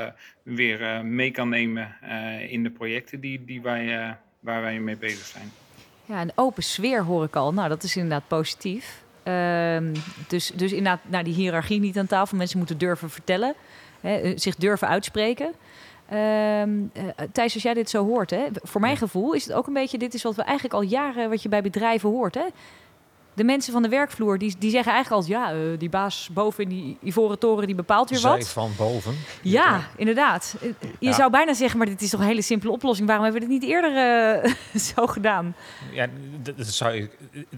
[0.43, 1.95] weer mee kan nemen
[2.49, 5.51] in de projecten die, die wij, waar wij mee bezig zijn.
[6.05, 7.53] Ja, een open sfeer hoor ik al.
[7.53, 9.00] Nou, dat is inderdaad positief.
[9.23, 9.91] Um,
[10.27, 12.37] dus, dus inderdaad, nou, die hiërarchie niet aan tafel.
[12.37, 13.53] Mensen moeten durven vertellen,
[14.01, 15.53] hè, eh, zich durven uitspreken.
[16.13, 19.67] Um, uh, Thijs, als jij dit zo hoort, hè, voor mijn gevoel is het ook
[19.67, 19.97] een beetje...
[19.97, 22.35] dit is wat we eigenlijk al jaren, wat je bij bedrijven hoort.
[22.35, 22.45] Hè?
[23.33, 25.29] De mensen van de werkvloer, die, die zeggen eigenlijk al...
[25.29, 28.49] ja, uh, die baas boven in die ivoren toren, die bepaalt weer Zij wat.
[28.49, 29.15] van boven.
[29.41, 30.55] Ja, inderdaad.
[30.59, 31.11] Je ja.
[31.13, 33.07] zou bijna zeggen, maar dit is toch een hele simpele oplossing.
[33.07, 33.91] Waarom hebben we dit niet eerder
[34.45, 34.53] uh,
[34.95, 35.55] zo gedaan?
[35.91, 36.07] Ja,
[36.41, 37.09] dat zou je,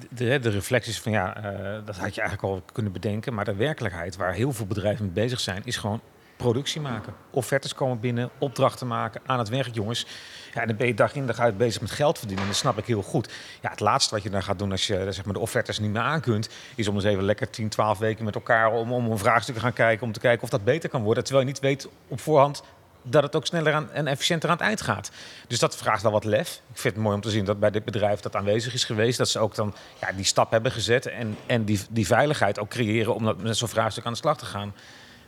[0.10, 3.34] de, de reflecties van ja, uh, dat had je eigenlijk al kunnen bedenken.
[3.34, 5.62] Maar de werkelijkheid waar heel veel bedrijven mee bezig zijn...
[5.66, 6.02] is gewoon
[6.44, 7.14] productie maken.
[7.30, 10.06] Offertes komen binnen, opdrachten maken, aan het werk, jongens.
[10.54, 12.46] Ja, dan ben je dag in dag uit bezig met geld verdienen.
[12.46, 13.34] Dat snap ik heel goed.
[13.62, 15.92] Ja, het laatste wat je dan gaat doen als je zeg maar, de offertes niet
[15.92, 16.50] meer aan kunt...
[16.76, 18.72] is om eens even lekker 10, 12 weken met elkaar...
[18.72, 21.24] om, om een vraagstuk te gaan kijken, om te kijken of dat beter kan worden.
[21.24, 22.64] Terwijl je niet weet op voorhand
[23.04, 25.12] dat het ook sneller aan, en efficiënter aan het eind gaat.
[25.48, 26.62] Dus dat vraagt wel wat lef.
[26.74, 29.18] Ik vind het mooi om te zien dat bij dit bedrijf dat aanwezig is geweest.
[29.18, 32.70] Dat ze ook dan ja, die stap hebben gezet en, en die, die veiligheid ook
[32.70, 34.74] creëren om dat, met zo'n vraagstuk aan de slag te gaan.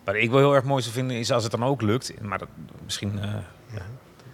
[0.05, 2.37] Wat ik wel heel erg mooi zou vinden is als het dan ook lukt, maar
[2.37, 2.47] dat,
[2.83, 3.23] misschien uh,
[3.73, 3.81] ja,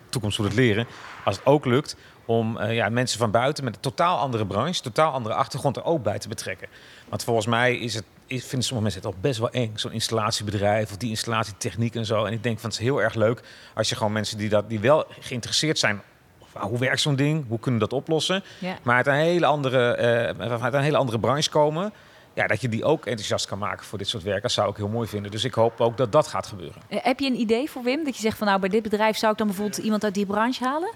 [0.10, 0.88] toekomst moet het leren,
[1.26, 4.82] als het ook lukt om uh, ja, mensen van buiten met een totaal andere branche,
[4.82, 6.68] totaal andere achtergrond er ook bij te betrekken.
[7.10, 9.92] Want volgens mij is het, is, vinden sommige mensen het al best wel eng, zo'n
[9.92, 12.26] installatiebedrijf of die installatietechniek en zo.
[12.26, 13.42] En ik denk van het is heel erg leuk
[13.74, 16.02] als je gewoon mensen die, dat, die wel geïnteresseerd zijn
[16.54, 17.46] hoe werkt zo'n ding?
[17.48, 18.44] Hoe kunnen we dat oplossen?
[18.84, 19.98] Maar uit een hele andere,
[20.40, 21.94] uh, uit een hele andere branche komen
[22.34, 24.42] ja, dat je die ook enthousiast kan maken voor dit soort werk.
[24.42, 25.32] Dat zou ik heel mooi vinden.
[25.32, 26.82] Dus ik hoop ook dat dat gaat gebeuren.
[26.88, 28.04] Eh, heb je een idee voor Wim?
[28.04, 30.26] Dat je zegt van nou, bij dit bedrijf zou ik dan bijvoorbeeld iemand uit die
[30.26, 30.92] branche halen?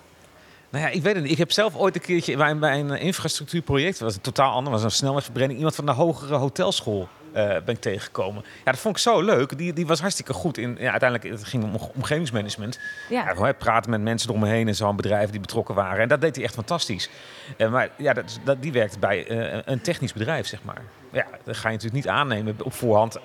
[0.70, 1.32] Nou ja, ik weet het niet.
[1.32, 4.84] Ik heb zelf ooit een keertje bij, bij een infrastructuurproject, was een totaal ander, was
[4.84, 8.44] een snelwegverbreding, iemand van de hogere hotelschool uh, ben ik tegengekomen.
[8.66, 9.58] Ja, dat vond ik zo leuk.
[9.58, 10.78] Die, die was hartstikke goed in.
[10.80, 12.80] Ja, uiteindelijk het ging om omgevingsmanagement.
[13.10, 13.34] Ja.
[13.38, 16.02] ja praten met mensen eromheen en zo'n bedrijven die betrokken waren.
[16.02, 17.10] En dat deed hij echt fantastisch.
[17.58, 20.82] Uh, maar ja, dat, dat, die werkt bij uh, een technisch bedrijf, zeg maar.
[21.16, 23.18] Ja, dat ga je natuurlijk niet aannemen op voorhand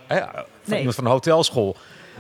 [0.63, 1.77] van iemand van een hotelschool.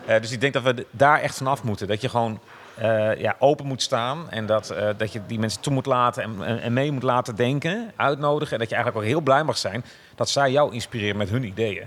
[0.07, 1.87] dus ik denk dat we daar echt vanaf moeten.
[1.89, 2.41] Dat je gewoon
[2.83, 4.31] uh, ja, open moet staan.
[4.31, 7.37] En dat, uh, dat je die mensen toe moet laten en, en, mee moet laten
[7.37, 8.53] denken, uitnodigen.
[8.53, 11.45] En dat je eigenlijk ook heel blij mag zijn dat zij jou inspireren met hun
[11.45, 11.87] ideeën.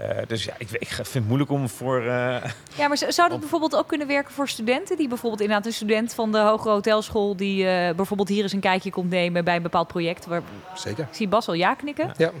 [0.00, 2.02] Uh, dus ja, ik, ik, vind het moeilijk om voor.
[2.02, 4.96] ja, maar zou dat bijvoorbeeld ook kunnen werken voor studenten?
[4.96, 7.36] Die bijvoorbeeld inderdaad een student van de Hogere Hotelschool.
[7.36, 10.26] die bijvoorbeeld hier eens een kijkje komt nemen bij een bepaald project.
[10.26, 10.42] Waar...
[10.74, 11.06] Zeker.
[11.10, 12.14] Ik zie Bas al ja knikken.
[12.16, 12.36] Ja, 100%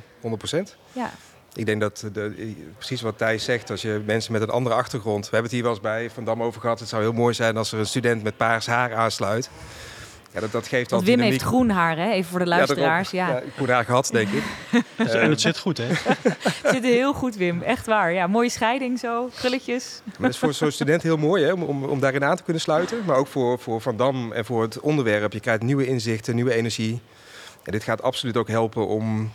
[0.92, 1.10] Ja.
[1.56, 5.24] Ik denk dat de, precies wat Thijs zegt, als je mensen met een andere achtergrond.
[5.24, 6.80] We hebben het hier wel eens bij Van Dam over gehad.
[6.80, 9.50] Het zou heel mooi zijn als er een student met paars haar aansluit.
[10.36, 12.10] Ja, dat, dat geeft Want Wim heeft groen haar, hè?
[12.10, 13.10] even voor de luisteraars.
[13.10, 13.42] Ja, ja.
[13.54, 14.42] groen haar gehad, denk ik.
[14.96, 15.86] en het zit goed, hè?
[16.62, 17.62] het zit heel goed, Wim.
[17.62, 18.12] Echt waar.
[18.12, 20.00] Ja, mooie scheiding zo, krulletjes.
[20.04, 21.52] Maar dat is voor zo'n student heel mooi hè?
[21.52, 23.04] Om, om, om, daarin aan te kunnen sluiten.
[23.04, 25.32] Maar ook voor, voor Van Dam en voor het onderwerp.
[25.32, 27.00] Je krijgt nieuwe inzichten, nieuwe energie.
[27.62, 29.32] En dit gaat absoluut ook helpen om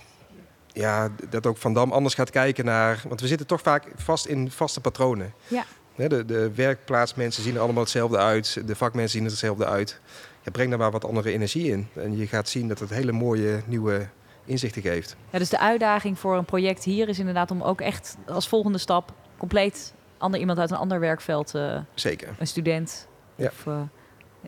[0.73, 3.03] ja, dat ook Van Dam anders gaat kijken naar...
[3.07, 5.33] Want we zitten toch vaak vast in vaste patronen.
[5.47, 5.65] Ja.
[5.95, 8.61] De, de werkplaatsmensen zien er allemaal hetzelfde uit.
[8.65, 9.99] De vakmensen zien er hetzelfde uit.
[10.43, 11.87] Ja, breng daar maar wat andere energie in.
[11.95, 14.07] En je gaat zien dat het hele mooie nieuwe
[14.45, 15.15] inzichten geeft.
[15.29, 18.77] Ja, dus de uitdaging voor een project hier is inderdaad om ook echt als volgende
[18.77, 21.53] stap compleet ander iemand uit een ander werkveld.
[21.55, 22.29] Uh, Zeker.
[22.39, 23.07] Een student.
[23.35, 23.47] Ja.
[23.47, 23.81] Of, uh,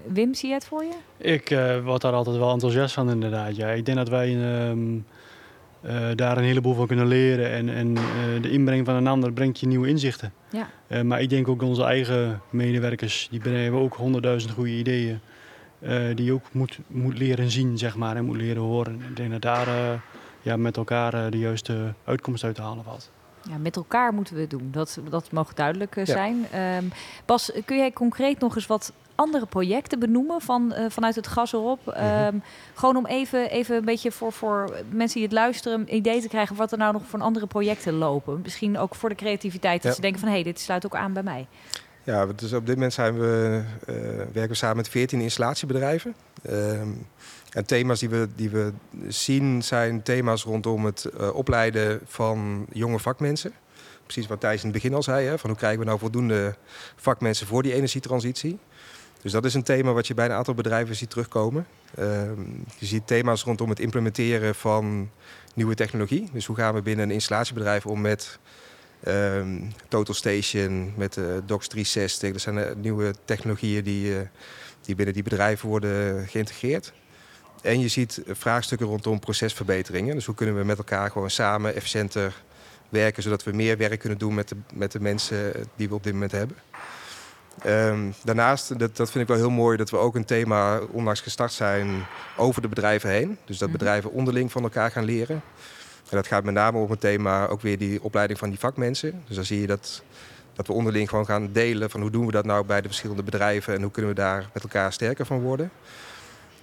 [0.07, 0.93] Wim, zie je het voor je?
[1.17, 3.55] Ik uh, word daar altijd wel enthousiast van, inderdaad.
[3.55, 3.69] Ja.
[3.69, 4.35] Ik denk dat wij
[4.69, 5.05] um,
[5.81, 7.51] uh, daar een heleboel van kunnen leren.
[7.51, 10.33] En, en uh, de inbreng van een ander brengt je nieuwe inzichten.
[10.49, 10.69] Ja.
[10.87, 15.19] Uh, maar ik denk ook onze eigen medewerkers, die brengen ook honderdduizend goede ideeën.
[16.15, 19.01] Die je ook moet, moet leren zien, zeg maar, en moet leren horen.
[19.09, 19.67] Ik denk dat daar
[20.41, 23.11] ja, met elkaar de juiste uitkomst uit te halen valt.
[23.49, 24.69] Ja, met elkaar moeten we het doen.
[24.71, 26.45] Dat, dat mag duidelijk zijn.
[26.51, 26.77] Ja.
[26.77, 26.91] Um,
[27.25, 31.53] Bas, kun jij concreet nog eens wat andere projecten benoemen van, uh, vanuit het gas
[31.53, 31.97] erop?
[31.99, 32.41] Mm
[32.73, 36.27] gewoon om even, even een beetje voor, voor mensen die het luisteren een idee te
[36.27, 38.39] krijgen wat er nou nog voor andere projecten lopen.
[38.43, 39.83] Misschien ook voor de creativiteit.
[39.83, 41.47] Dat ze denken van hé, hey, dit sluit ook aan bij mij.
[42.03, 46.15] Ja, dus op dit moment zijn we, uh, werken we samen met 14 installatiebedrijven.
[46.49, 46.81] Uh,
[47.49, 48.71] en thema's die we, die we
[49.07, 53.53] zien zijn thema's rondom het uh, opleiden van jonge vakmensen.
[54.03, 56.55] Precies wat Thijs in het begin al zei, hè, van hoe krijgen we nou voldoende
[56.95, 58.59] vakmensen voor die energietransitie.
[59.21, 61.67] Dus dat is een thema wat je bij een aantal bedrijven ziet terugkomen.
[61.95, 62.41] Ehm,
[62.77, 65.09] je ziet thema's rondom het implementeren van
[65.53, 66.29] nieuwe technologie.
[66.33, 68.39] Dus hoe gaan we binnen een installatiebedrijf om met
[69.03, 72.31] ehm, Total Station, met uh, Docs 360.
[72.31, 74.19] Dat zijn uh, nieuwe technologieën die, uh,
[74.81, 76.93] die binnen die bedrijven worden geïntegreerd.
[77.61, 80.15] En je ziet vraagstukken rondom procesverbeteringen.
[80.15, 82.43] Dus hoe kunnen we met elkaar gewoon samen efficiënter
[82.89, 86.03] werken, zodat we meer werk kunnen doen met de, met de mensen die we op
[86.03, 86.57] dit moment hebben.
[87.65, 91.21] Um, daarnaast, dat, dat vind ik wel heel mooi, dat we ook een thema onlangs
[91.21, 92.05] gestart zijn
[92.37, 93.37] over de bedrijven heen.
[93.45, 93.77] Dus dat mhm.
[93.77, 95.41] bedrijven onderling van elkaar gaan leren.
[96.09, 99.23] En dat gaat met name om het thema ook weer die opleiding van die vakmensen.
[99.27, 100.03] Dus dan zie je dat,
[100.53, 103.23] dat we onderling gewoon gaan delen van hoe doen we dat nou bij de verschillende
[103.23, 105.71] bedrijven en hoe kunnen we daar met elkaar sterker van worden.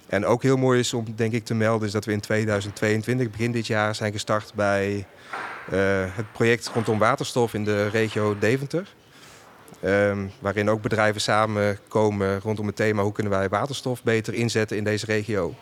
[0.07, 3.31] En ook heel mooi is om denk ik te melden is dat we in 2022,
[3.31, 5.07] begin dit jaar, zijn gestart bij
[5.72, 8.94] uh, het project rondom waterstof in de regio Deventer.
[9.85, 14.85] Um, waarin ook bedrijven samenkomen rondom het thema hoe kunnen wij waterstof beter inzetten in
[14.85, 15.55] deze regio.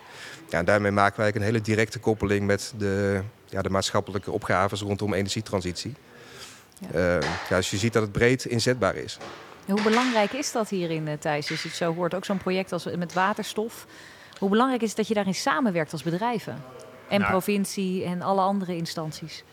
[0.48, 4.80] Ja, en daarmee maken wij een hele directe koppeling met de, ja, de maatschappelijke opgaves
[4.80, 5.94] rondom energietransitie.
[6.78, 7.18] Ja.
[7.18, 9.18] Uh, ja, dus je ziet dat het breed inzetbaar is.
[9.66, 11.48] hoe belangrijk is dat hierin, uh, Thijs?
[11.48, 13.86] Je het zo hoort, ook zo'n project als met waterstof.
[14.38, 16.62] Hoe belangrijk is het dat je daarin samenwerkt als bedrijven?
[17.08, 19.44] En nou, provincie en alle andere instanties?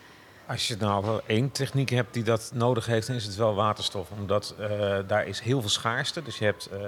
[0.46, 4.08] Als je nou één techniek hebt die dat nodig heeft, dan is het wel waterstof.
[4.18, 6.22] Omdat uh, daar is heel veel schaarste.
[6.22, 6.78] Dus je hebt, uh,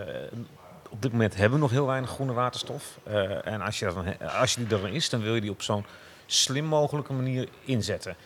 [0.91, 2.99] op dit moment hebben we nog heel weinig groene waterstof.
[3.09, 5.51] Uh, en als, je dat dan, als je die er is, dan wil je die
[5.51, 5.85] op zo'n
[6.31, 8.17] slim mogelijke manier inzetten.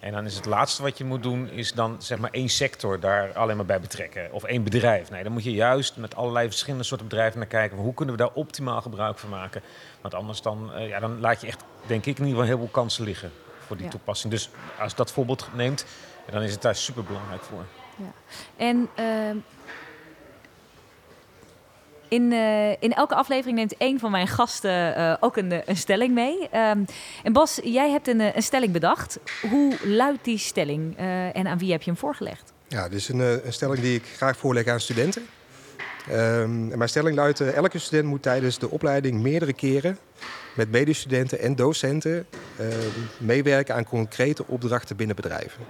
[0.00, 3.00] En dan is het laatste wat je moet doen, is dan zeg maar één sector
[3.00, 4.32] daar alleen maar bij betrekken.
[4.32, 5.10] Of één bedrijf.
[5.10, 7.78] Nee, dan moet je juist met allerlei verschillende soorten bedrijven naar kijken.
[7.78, 9.62] Hoe kunnen we daar optimaal gebruik van maken?
[10.00, 12.72] Want anders dan, ja, dan laat je echt, denk ik, in ieder geval heel veel
[12.72, 13.32] kansen liggen
[13.66, 14.32] voor die toepassing.
[14.32, 15.84] Dus als dat voorbeeld neemt,
[16.30, 17.64] dan is het daar super belangrijk voor.
[17.96, 18.12] Ja.
[18.56, 19.42] En uh,
[22.12, 26.14] In, uh, in elke aflevering neemt één van mijn gasten uh, ook een, een, stelling
[26.14, 26.38] mee.
[26.42, 26.84] Um,
[27.22, 29.18] en Bas, jij hebt een, een, stelling bedacht.
[29.50, 32.52] Hoe luidt die stelling uh, en aan wie heb je hem voorgelegd?
[32.68, 35.22] Ja, dit is een, een stelling die ik graag voorleg aan studenten.
[36.10, 39.98] Um, en mijn stelling luidt: elke student moet tijdens de opleiding meerdere keren
[40.54, 42.26] met medestudenten en docenten
[42.60, 42.66] uh,
[43.18, 45.64] meewerken aan concrete opdrachten binnen bedrijven.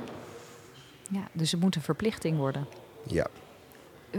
[1.11, 2.67] Ja, dus het moet een verplichting worden.
[3.07, 3.27] Ja.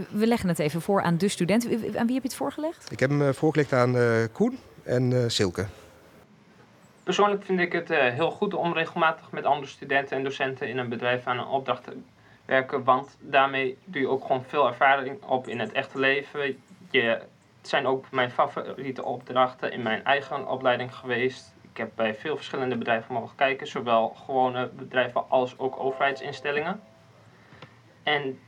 [0.09, 1.69] We leggen het even voor aan de studenten.
[1.71, 2.91] Aan wie heb je het voorgelegd?
[2.91, 5.65] Ik heb hem uh, voorgelegd aan uh, Koen en Silke.
[7.03, 10.89] Persoonlijk vind ik het heel goed om regelmatig met andere studenten en docenten in een
[10.89, 11.97] bedrijf aan een opdracht te
[12.45, 12.83] werken.
[12.83, 16.57] Want daarmee doe je ook gewoon veel ervaring op in het echte leven.
[16.91, 17.21] Je
[17.63, 21.53] het zijn ook mijn favoriete opdrachten in mijn eigen opleiding geweest.
[21.71, 26.81] Ik heb bij veel verschillende bedrijven mogen kijken, zowel gewone bedrijven als ook overheidsinstellingen.
[28.03, 28.39] En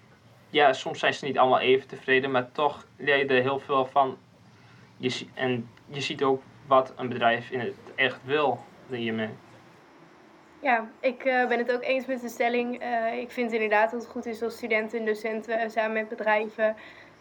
[0.56, 3.86] ja, soms zijn ze niet allemaal even tevreden, maar toch leer je er heel veel
[3.86, 4.18] van.
[4.98, 9.30] Je, en je ziet ook wat een bedrijf in het echt wil hiermee.
[10.60, 12.84] Ja, ik uh, ben het ook eens met de stelling.
[12.84, 16.76] Uh, ik vind inderdaad dat het goed is als studenten en docenten samen met bedrijven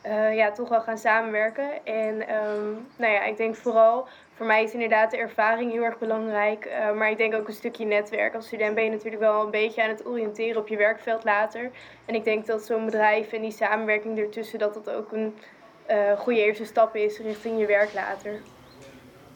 [0.07, 1.85] uh, ja, toch wel gaan samenwerken.
[1.85, 5.99] En um, nou ja, ik denk vooral, voor mij is inderdaad de ervaring heel erg
[5.99, 6.67] belangrijk.
[6.67, 8.35] Uh, maar ik denk ook een stukje netwerk.
[8.35, 11.71] Als student ben je natuurlijk wel een beetje aan het oriënteren op je werkveld later.
[12.05, 15.35] En ik denk dat zo'n bedrijf en die samenwerking ertussen, dat dat ook een
[15.90, 18.40] uh, goede eerste stap is richting je werk later.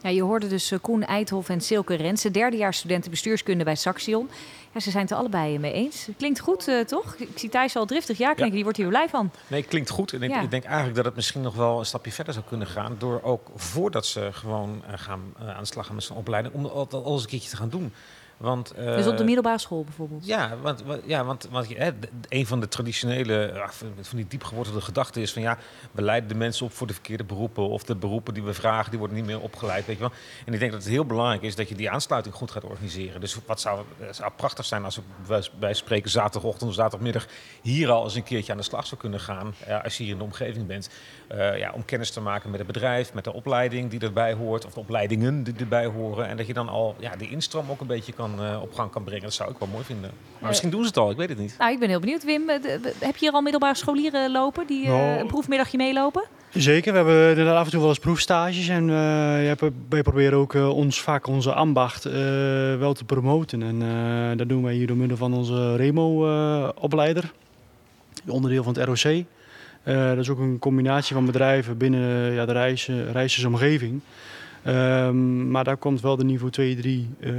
[0.01, 4.29] Ja, je hoorde dus Koen Eidhoff en Silke Rensen, derdejaars studenten bestuurskunde bij Saxion.
[4.73, 6.07] Ja, ze zijn het er allebei mee eens.
[6.17, 7.15] Klinkt goed, uh, toch?
[7.15, 8.55] Ik zie Thijs al driftig ja klinken.
[8.55, 9.31] Die wordt hier blij van.
[9.47, 10.13] Nee, klinkt goed.
[10.13, 12.67] En ik, ik, denk eigenlijk dat het misschien nog wel een stapje verder zou kunnen
[12.67, 12.95] gaan.
[12.97, 16.53] Door ook voordat ze gewoon uh, gaan uh, aan de slag gaan met zijn opleiding.
[16.53, 17.93] Om dat alles een keertje te gaan doen.
[18.39, 20.25] Want, uh, dus op de middelbare school bijvoorbeeld?
[20.25, 21.91] Ja, want, ja, want, want hè,
[22.29, 23.63] een van de traditionele,
[24.01, 25.57] van die diep gewortelde gedachten is van ja,
[25.91, 27.69] we leiden de mensen op voor de verkeerde beroepen.
[27.69, 29.85] Of de beroepen die we vragen, die worden niet meer opgeleid.
[29.85, 30.11] Weet je wel?
[30.45, 33.21] En ik denk dat het heel belangrijk is dat je die aansluiting goed gaat organiseren.
[33.21, 37.27] Dus wat zou, het zou prachtig zijn als we bij spreken zaterdagochtend of zaterdagmiddag
[37.61, 39.53] hier al eens een keertje aan de slag zou kunnen gaan.
[39.67, 40.89] Uh, als je hier in de omgeving bent.
[41.31, 44.65] Uh, ja, om kennis te maken met het bedrijf, met de opleiding die erbij hoort.
[44.65, 46.27] Of de opleidingen die erbij horen.
[46.27, 48.91] En dat je dan al ja, die instroom ook een beetje kan uh, op gang
[48.91, 49.23] kan brengen.
[49.23, 50.11] Dat zou ik wel mooi vinden.
[50.39, 51.55] Maar misschien doen ze het al, ik weet het niet.
[51.57, 52.23] Nou, ik ben heel benieuwd.
[52.23, 52.49] Wim,
[52.99, 56.23] heb je hier al middelbare scholieren lopen die uh, nou, een proefmiddagje meelopen?
[56.53, 58.67] Zeker, we hebben inderdaad af en toe wel eens proefstages.
[58.67, 62.13] En uh, wij proberen ook uh, ons vak, onze ambacht, uh,
[62.77, 63.61] wel te promoten.
[63.61, 67.31] En dat doen wij hier door middel van onze REMO-opleider.
[68.27, 69.23] onderdeel van het ROC.
[69.83, 74.01] dat is ook een combinatie van bedrijven binnen ja, de reizen, reizigersomgeving.
[74.67, 77.33] Um, maar daar komt wel de niveau 2, 3 uh,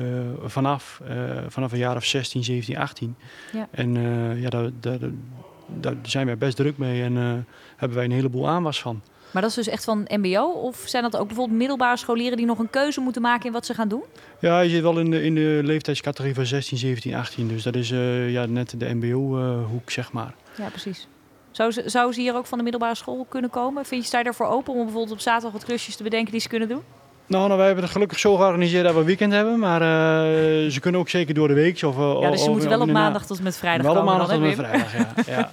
[0.44, 1.00] vanaf.
[1.08, 3.16] Uh, vanaf een jaar of 16, 17, 18.
[3.52, 3.68] Ja.
[3.70, 4.98] En uh, ja, daar, daar,
[5.66, 9.02] daar, zijn wij best druk mee en hebben wij een heleboel aanwas van.
[9.30, 10.44] Maar dat is dus echt van MBO?
[10.44, 13.66] Of zijn dat ook bijvoorbeeld middelbare scholieren die nog een keuze moeten maken in wat
[13.66, 14.02] ze gaan doen?
[14.40, 17.48] Ja, je zit wel in de, in de leeftijdscategorie van 16, 17, 18.
[17.48, 17.88] Dus dat is
[18.28, 20.34] ja, net de MBO-hoek, zeg maar.
[20.56, 21.08] Ja, precies.
[21.50, 23.84] Zou ze, zou ze hier ook van de middelbare school kunnen komen?
[23.84, 26.40] Vind je, sta je daarvoor open om bijvoorbeeld op zaterdag wat klusjes te bedenken die
[26.40, 26.82] ze kunnen doen?
[27.30, 29.58] Nou, nou, wij hebben het gelukkig zo georganiseerd dat we weekend hebben.
[29.58, 31.82] Maar uh, ze kunnen ook zeker door de week.
[31.82, 34.16] Of, uh, ja, dus ze moeten wel op maandag tot met vrijdag wel komen.
[34.16, 35.32] Wel op maandag tot met vrijdag, ja.
[35.36, 35.52] ja.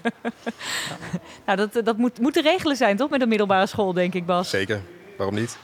[1.46, 3.10] nou, dat, dat moet, moet te regelen zijn, toch?
[3.10, 4.50] Met een middelbare school, denk ik, Bas.
[4.50, 4.82] Zeker.
[5.18, 5.58] Waarom niet?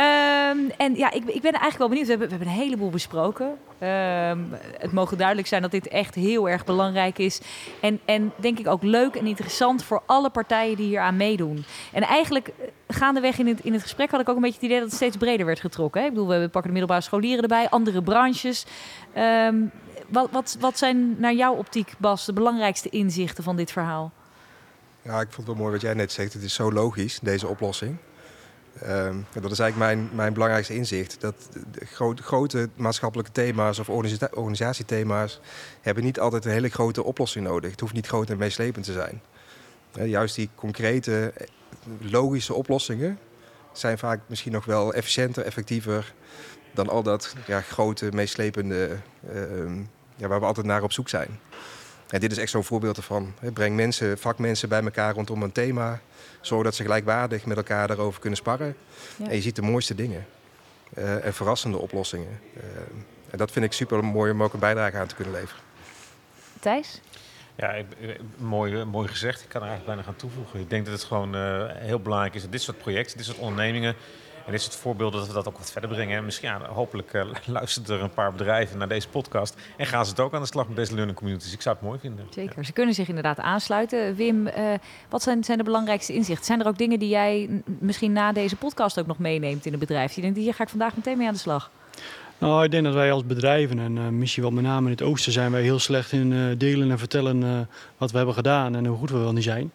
[0.00, 2.04] Um, en ja, ik, ik ben eigenlijk wel benieuwd.
[2.04, 3.46] We hebben, we hebben een heleboel besproken.
[3.46, 7.40] Um, het mogen duidelijk zijn dat dit echt heel erg belangrijk is.
[7.80, 11.64] En, en denk ik ook leuk en interessant voor alle partijen die hier aan meedoen.
[11.92, 14.64] En eigenlijk eh, gaandeweg in het, in het gesprek had ik ook een beetje het
[14.64, 16.00] idee dat het steeds breder werd getrokken.
[16.00, 16.06] Hè?
[16.06, 18.66] Ik bedoel, we pakken de middelbare scholieren erbij, andere branches.
[19.46, 19.70] Um,
[20.08, 24.12] wat, wat, wat zijn naar jouw optiek, Bas, de belangrijkste inzichten van dit verhaal?
[25.02, 26.32] Ja, ik vond het wel mooi wat jij net zegt.
[26.32, 27.96] Het is zo logisch, deze oplossing.
[28.88, 31.20] Um, dat is eigenlijk mijn, mijn belangrijkste inzicht.
[31.20, 31.48] Dat
[32.20, 35.40] grote, maatschappelijke thema's of organisa organisatiethema's
[35.80, 37.70] hebben niet altijd een hele grote oplossing nodig.
[37.70, 39.22] Het hoeft niet groot en meeslepend te zijn.
[39.92, 41.32] Juist die concrete,
[42.00, 43.18] logische oplossingen
[43.72, 46.14] zijn vaak misschien nog wel efficiënter, effectiever
[46.74, 48.96] dan al dat ja, grote, meeslepende,
[49.34, 49.76] uh,
[50.16, 51.38] ja, waar we altijd naar op zoek zijn.
[52.10, 53.34] En dit is echt zo'n voorbeeld ervan.
[53.52, 56.00] Breng mensen, vakmensen bij elkaar rondom een thema.
[56.40, 58.76] Zorg dat ze gelijkwaardig met elkaar daarover kunnen sparren.
[59.16, 59.28] Ja.
[59.28, 60.26] En je ziet de mooiste dingen.
[60.98, 62.40] Uh, en verrassende oplossingen.
[62.56, 62.62] Uh,
[63.30, 65.62] en dat vind ik super mooi om ook een bijdrage aan te kunnen leveren.
[66.60, 67.00] Thijs?
[67.54, 67.74] Ja,
[68.36, 69.42] mooi, mooi gezegd.
[69.42, 70.60] Ik kan er eigenlijk bijna gaan toevoegen.
[70.60, 73.38] Ik denk dat het gewoon uh, heel belangrijk is dat dit soort projecten, dit soort
[73.38, 73.94] ondernemingen
[74.50, 76.24] En is het voorbeeld dat we dat ook wat verder brengen.
[76.24, 79.56] misschien ja, hopelijk uh, luisteren er een paar bedrijven naar deze podcast.
[79.76, 81.52] En gaan ze het ook aan de slag met deze learning communities.
[81.52, 82.26] Ik zou het mooi vinden.
[82.30, 82.64] Zeker.
[82.64, 84.14] Ze kunnen zich inderdaad aansluiten.
[84.14, 84.52] Wim, uh,
[85.08, 86.44] wat zijn, zijn de belangrijkste inzichten?
[86.44, 89.80] Zijn er ook dingen die jij misschien na deze podcast ook nog meeneemt in het
[89.80, 90.14] bedrijf?
[90.14, 91.70] Die denkt, hier ga ik vandaag meteen mee aan de slag.
[92.38, 95.02] Nou, ik denk dat wij als bedrijven, en uh, misschien wel met name in het
[95.02, 98.98] oosten, zijn wij heel slecht in delen en vertellen wat we hebben gedaan en hoe
[98.98, 99.72] goed we wel niet zijn.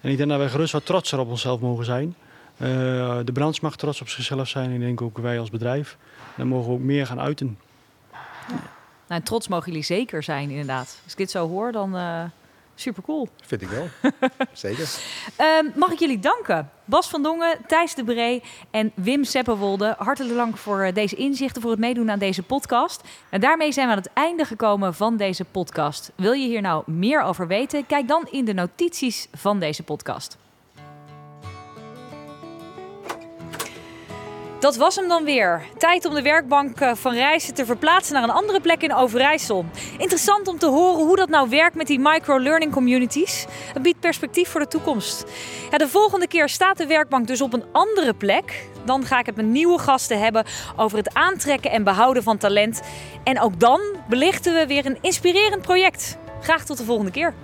[0.00, 2.14] En ik denk dat wij gerust wat trotser op onszelf mogen zijn.
[2.60, 4.70] Uh, de branche mag trots op zichzelf zijn.
[4.70, 5.96] Ik denk ook wij als bedrijf.
[6.36, 7.58] Dan mogen we ook meer gaan uiten.
[9.08, 11.00] Nou, trots mogen jullie zeker zijn, inderdaad.
[11.02, 12.24] Als ik dit zo hoor, dan uh,
[12.74, 13.28] super cool.
[13.42, 13.88] Vind ik wel.
[14.52, 14.88] zeker.
[15.40, 16.70] Uh, mag ik jullie danken?
[16.84, 19.94] Bas van Dongen, Thijs de Bree en Wim Seppenwolde.
[19.98, 23.02] Hartelijk dank voor eh, deze inzichten, voor het meedoen aan deze podcast.
[23.28, 26.12] En daarmee zijn we aan het einde gekomen van deze podcast.
[26.14, 27.86] Wil je hier nou meer over weten?
[27.86, 30.36] Kijk dan in de notities van deze podcast.
[34.58, 35.62] Dat was hem dan weer.
[35.76, 39.64] Tijd om de werkbank eh, van Rijssen te verplaatsen naar een andere plek in Overijssel.
[39.98, 43.46] Interessant om te horen hoe dat nou werkt met die micro-learning communities.
[43.72, 45.24] Het biedt perspectief voor de toekomst.
[45.70, 48.68] Ja, de volgende keer staat de werkbank dus op een andere plek.
[48.84, 50.44] Dan ga ik het met nieuwe gasten hebben
[50.76, 52.80] over het aantrekken en behouden van talent.
[53.24, 56.18] En ook dan belichten we weer een inspirerend project.
[56.40, 57.34] Graag tot de volgende keer.